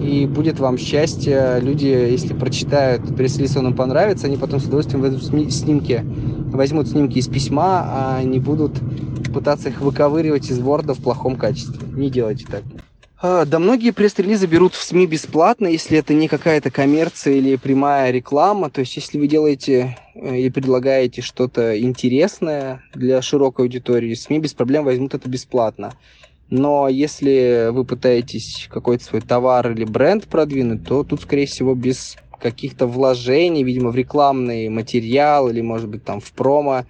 и 0.02 0.26
будет 0.26 0.60
вам 0.60 0.78
счастье. 0.78 1.58
Люди, 1.60 1.86
если 1.86 2.34
прочитают 2.34 3.16
пресс-релиз, 3.16 3.56
он 3.56 3.68
им 3.68 3.74
понравится, 3.74 4.26
они 4.26 4.36
потом 4.36 4.60
с 4.60 4.64
удовольствием 4.64 5.00
в 5.02 5.04
этом 5.04 5.20
снимке 5.20 6.04
возьмут 6.52 6.88
снимки 6.88 7.18
из 7.18 7.28
письма, 7.28 7.84
а 7.88 8.22
не 8.22 8.38
будут 8.38 8.72
пытаться 9.32 9.68
их 9.68 9.80
выковыривать 9.80 10.50
из 10.50 10.58
Word 10.58 10.92
в 10.94 11.02
плохом 11.02 11.36
качестве. 11.36 11.86
Не 11.94 12.10
делайте 12.10 12.46
так. 12.50 12.62
А, 13.18 13.46
да 13.46 13.58
многие 13.58 13.92
пресс-релизы 13.92 14.46
берут 14.46 14.74
в 14.74 14.82
СМИ 14.82 15.06
бесплатно, 15.06 15.68
если 15.68 15.98
это 15.98 16.12
не 16.12 16.28
какая-то 16.28 16.70
коммерция 16.70 17.34
или 17.34 17.56
прямая 17.56 18.10
реклама. 18.10 18.68
То 18.68 18.80
есть, 18.80 18.94
если 18.96 19.18
вы 19.18 19.26
делаете 19.26 19.96
э, 20.14 20.36
или 20.36 20.50
предлагаете 20.50 21.22
что-то 21.22 21.80
интересное 21.80 22.82
для 22.94 23.22
широкой 23.22 23.64
аудитории, 23.66 24.12
СМИ 24.12 24.40
без 24.40 24.52
проблем 24.52 24.84
возьмут 24.84 25.14
это 25.14 25.28
бесплатно. 25.30 25.94
Но 26.50 26.88
если 26.88 27.70
вы 27.70 27.84
пытаетесь 27.84 28.68
какой-то 28.70 29.02
свой 29.02 29.20
товар 29.22 29.72
или 29.72 29.84
бренд 29.84 30.26
продвинуть, 30.26 30.84
то 30.84 31.02
тут, 31.02 31.22
скорее 31.22 31.46
всего, 31.46 31.74
без 31.74 32.16
каких-то 32.38 32.86
вложений, 32.86 33.64
видимо, 33.64 33.90
в 33.90 33.96
рекламный 33.96 34.68
материал 34.68 35.48
или, 35.48 35.62
может 35.62 35.88
быть, 35.88 36.04
там 36.04 36.20
в 36.20 36.30
промо 36.32 36.84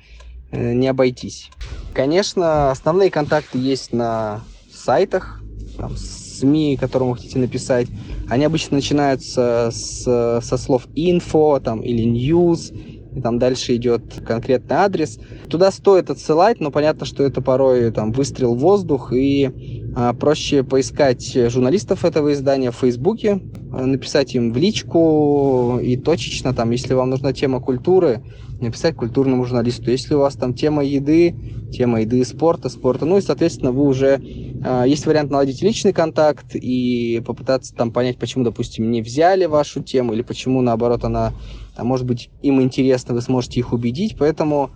э, 0.50 0.72
не 0.72 0.88
обойтись. 0.88 1.50
Конечно, 1.94 2.72
основные 2.72 3.10
контакты 3.10 3.58
есть 3.58 3.92
на 3.92 4.42
сайтах, 4.70 5.40
там, 5.76 5.96
СМИ, 5.96 6.76
которым 6.76 7.10
вы 7.10 7.16
хотите 7.16 7.38
написать. 7.38 7.88
Они 8.28 8.44
обычно 8.44 8.76
начинаются 8.76 9.70
с, 9.72 10.40
со 10.42 10.56
слов 10.56 10.86
info 10.96 11.60
там, 11.60 11.80
или 11.80 12.04
news, 12.04 12.72
и 13.16 13.20
там 13.22 13.38
дальше 13.38 13.74
идет 13.76 14.02
конкретный 14.26 14.76
адрес. 14.76 15.18
Туда 15.48 15.70
стоит 15.70 16.10
отсылать, 16.10 16.60
но 16.60 16.70
понятно, 16.70 17.06
что 17.06 17.22
это 17.22 17.40
порой 17.40 17.90
там 17.90 18.12
выстрел 18.12 18.54
в 18.54 18.58
воздух, 18.58 19.10
и 19.12 19.84
а, 19.96 20.12
проще 20.12 20.62
поискать 20.62 21.34
журналистов 21.50 22.04
этого 22.04 22.34
издания 22.34 22.70
в 22.70 22.76
Фейсбуке, 22.76 23.40
а, 23.72 23.86
написать 23.86 24.34
им 24.34 24.52
в 24.52 24.56
личку 24.58 25.78
и 25.82 25.96
точечно, 25.96 26.52
там, 26.52 26.70
если 26.72 26.92
вам 26.92 27.08
нужна 27.08 27.32
тема 27.32 27.60
культуры, 27.60 28.22
написать 28.60 28.94
культурному 28.94 29.46
журналисту. 29.46 29.90
Если 29.90 30.14
у 30.14 30.18
вас 30.18 30.34
там 30.34 30.52
тема 30.52 30.84
еды, 30.84 31.34
тема 31.72 32.02
еды, 32.02 32.22
спорта, 32.24 32.68
спорта, 32.68 33.06
ну 33.06 33.16
и, 33.16 33.22
соответственно, 33.22 33.72
вы 33.72 33.84
уже... 33.84 34.20
Э, 34.66 34.84
есть 34.84 35.06
вариант 35.06 35.30
наладить 35.30 35.62
личный 35.62 35.92
контакт 35.92 36.54
и 36.54 37.22
попытаться 37.24 37.72
там 37.74 37.92
понять, 37.92 38.18
почему, 38.18 38.42
допустим, 38.42 38.90
не 38.90 39.00
взяли 39.00 39.44
вашу 39.44 39.80
тему 39.80 40.12
или 40.12 40.22
почему, 40.22 40.60
наоборот, 40.60 41.04
она, 41.04 41.32
там, 41.76 41.86
может 41.86 42.04
быть, 42.04 42.30
им 42.42 42.60
интересно, 42.60 43.14
вы 43.14 43.22
сможете 43.22 43.60
их 43.60 43.72
убедить. 43.72 44.16
Поэтому 44.18 44.70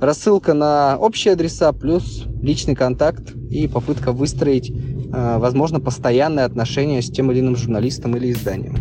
рассылка 0.00 0.54
на 0.54 0.98
общие 0.98 1.34
адреса 1.34 1.72
плюс 1.72 2.24
личный 2.42 2.74
контакт 2.74 3.32
и 3.48 3.68
попытка 3.68 4.10
выстроить, 4.10 4.70
э, 4.70 5.38
возможно, 5.38 5.78
постоянные 5.78 6.44
отношения 6.44 7.00
с 7.00 7.08
тем 7.08 7.30
или 7.30 7.38
иным 7.38 7.54
журналистом 7.54 8.16
или 8.16 8.32
изданием. 8.32 8.76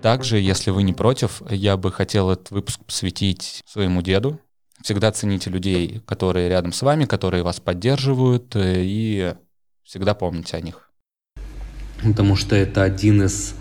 Также, 0.00 0.38
если 0.38 0.70
вы 0.70 0.82
не 0.82 0.94
против, 0.94 1.42
я 1.50 1.76
бы 1.76 1.92
хотел 1.92 2.30
этот 2.30 2.50
выпуск 2.50 2.80
посвятить 2.86 3.60
своему 3.66 4.00
деду. 4.00 4.40
Всегда 4.82 5.12
цените 5.12 5.50
людей, 5.50 6.02
которые 6.06 6.48
рядом 6.48 6.72
с 6.72 6.82
вами, 6.82 7.04
которые 7.04 7.42
вас 7.42 7.60
поддерживают, 7.60 8.56
э, 8.56 8.82
и 8.84 9.34
всегда 9.82 10.14
помните 10.14 10.56
о 10.56 10.60
них. 10.60 10.90
Потому 12.02 12.36
что 12.36 12.56
это 12.56 12.82
один 12.82 13.22
из 13.22 13.54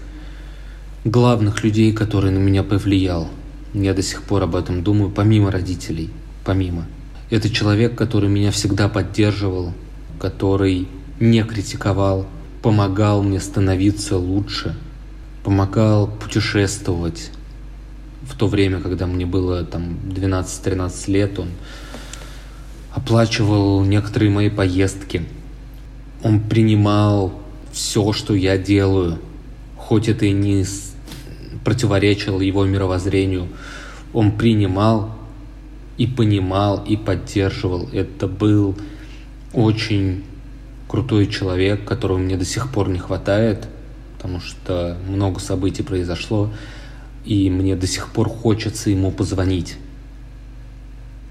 главных 1.03 1.63
людей, 1.63 1.91
который 1.93 2.31
на 2.31 2.37
меня 2.37 2.63
повлиял. 2.63 3.27
Я 3.73 3.93
до 3.93 4.01
сих 4.01 4.23
пор 4.23 4.43
об 4.43 4.55
этом 4.55 4.83
думаю, 4.83 5.11
помимо 5.11 5.51
родителей, 5.51 6.09
помимо. 6.45 6.87
Это 7.29 7.49
человек, 7.49 7.95
который 7.95 8.29
меня 8.29 8.51
всегда 8.51 8.89
поддерживал, 8.89 9.73
который 10.19 10.87
не 11.19 11.43
критиковал, 11.43 12.25
помогал 12.61 13.23
мне 13.23 13.39
становиться 13.39 14.17
лучше– 14.17 14.75
помогал 15.43 16.07
путешествовать. 16.07 17.31
В 18.29 18.35
то 18.35 18.47
время, 18.47 18.79
когда 18.79 19.05
мне 19.05 19.25
было 19.25 19.65
там 19.65 19.97
12-13 20.05 21.11
лет, 21.11 21.39
он 21.39 21.49
оплачивал 22.93 23.83
некоторые 23.83 24.31
мои 24.31 24.49
поездки. 24.49 25.23
Он 26.23 26.39
принимал 26.39 27.33
все, 27.71 28.13
что 28.13 28.33
я 28.33 28.57
делаю, 28.57 29.19
хоть 29.75 30.07
это 30.07 30.25
и 30.25 30.31
не 30.31 30.65
противоречило 31.65 32.39
его 32.39 32.65
мировоззрению. 32.65 33.47
Он 34.13 34.31
принимал 34.31 35.15
и 35.97 36.07
понимал, 36.07 36.83
и 36.85 36.95
поддерживал. 36.95 37.89
Это 37.91 38.27
был 38.27 38.77
очень 39.53 40.23
крутой 40.87 41.27
человек, 41.27 41.83
которого 41.83 42.17
мне 42.17 42.37
до 42.37 42.45
сих 42.45 42.71
пор 42.71 42.89
не 42.89 42.99
хватает– 42.99 43.67
потому 44.19 44.41
что 44.41 44.97
много 45.07 45.39
событий 45.39 45.81
произошло, 45.81 46.51
и 47.25 47.49
мне 47.49 47.75
до 47.75 47.87
сих 47.87 48.11
пор 48.11 48.29
хочется 48.29 48.89
ему 48.89 49.11
позвонить. 49.11 49.77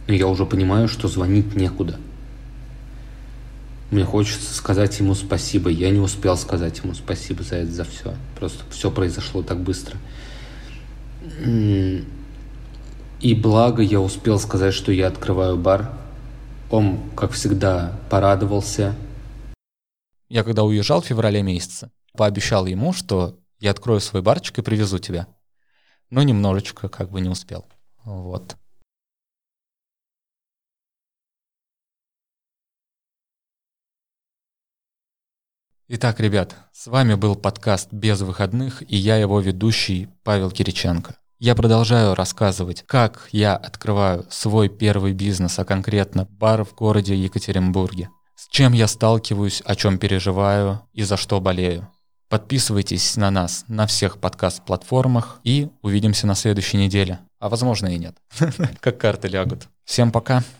Но 0.07 0.15
я 0.15 0.27
уже 0.27 0.47
понимаю, 0.47 0.89
что 0.89 1.09
звонить 1.09 1.55
некуда. 1.55 1.99
Мне 3.91 4.05
хочется 4.05 4.55
сказать 4.55 4.99
ему 4.99 5.15
спасибо. 5.15 5.71
Я 5.71 5.91
не 5.91 5.99
успел 5.99 6.37
сказать 6.37 6.79
ему 6.79 6.95
спасибо 6.95 7.43
за 7.43 7.57
это, 7.57 7.73
за 7.73 7.85
все. 7.85 8.15
Просто 8.39 8.65
все 8.71 8.91
произошло 8.91 9.43
так 9.43 9.61
быстро. 9.61 9.97
И 13.21 13.35
благо 13.35 13.83
я 13.83 14.01
успел 14.01 14.39
сказать, 14.39 14.75
что 14.75 14.93
я 14.93 15.09
открываю 15.09 15.57
бар. 15.57 15.93
Он, 16.71 17.01
как 17.17 17.33
всегда, 17.33 17.99
порадовался. 18.11 18.95
Я 20.29 20.45
когда 20.45 20.65
уезжал 20.65 21.01
в 21.01 21.07
феврале 21.07 21.43
месяце, 21.43 21.91
пообещал 22.13 22.67
ему, 22.67 22.93
что 22.93 23.39
я 23.59 23.71
открою 23.71 24.01
свой 24.01 24.23
барчик 24.23 24.59
и 24.59 24.63
привезу 24.63 24.99
тебя. 24.99 25.27
Но 26.11 26.23
немножечко 26.23 26.89
как 26.89 27.11
бы 27.11 27.21
не 27.21 27.29
успел. 27.29 27.67
Вот. 28.05 28.57
Итак, 35.91 36.21
ребят, 36.21 36.55
с 36.73 36.87
вами 36.87 37.15
был 37.15 37.35
подкаст 37.35 37.89
«Без 37.93 38.21
выходных» 38.21 38.83
и 38.83 38.97
я 38.97 39.17
его 39.17 39.41
ведущий 39.41 40.09
Павел 40.23 40.51
Кириченко. 40.51 41.17
Я 41.39 41.55
продолжаю 41.55 42.15
рассказывать, 42.15 42.83
как 42.87 43.29
я 43.33 43.57
открываю 43.57 44.27
свой 44.29 44.69
первый 44.69 45.15
бизнес, 45.15 45.59
а 45.59 45.65
конкретно 45.65 46.27
бар 46.27 46.65
в 46.65 46.75
городе 46.75 47.15
Екатеринбурге. 47.15 48.11
С 48.35 48.49
чем 48.49 48.73
я 48.73 48.87
сталкиваюсь, 48.87 49.63
о 49.65 49.77
чем 49.77 49.99
переживаю 49.99 50.83
и 50.93 51.05
за 51.05 51.17
что 51.17 51.41
болею. 51.41 51.89
Подписывайтесь 52.29 53.17
на 53.17 53.31
нас 53.31 53.65
на 53.69 53.87
всех 53.87 54.19
подкаст-платформах 54.19 55.41
и 55.45 55.71
увидимся 55.81 56.27
на 56.27 56.35
следующей 56.35 56.77
неделе. 56.77 57.21
А 57.39 57.49
возможно 57.49 57.87
и 57.89 57.99
нет. 57.99 58.17
Как 58.81 58.99
карты 58.99 59.29
лягут. 59.29 59.69
Всем 59.85 60.13
пока. 60.13 60.43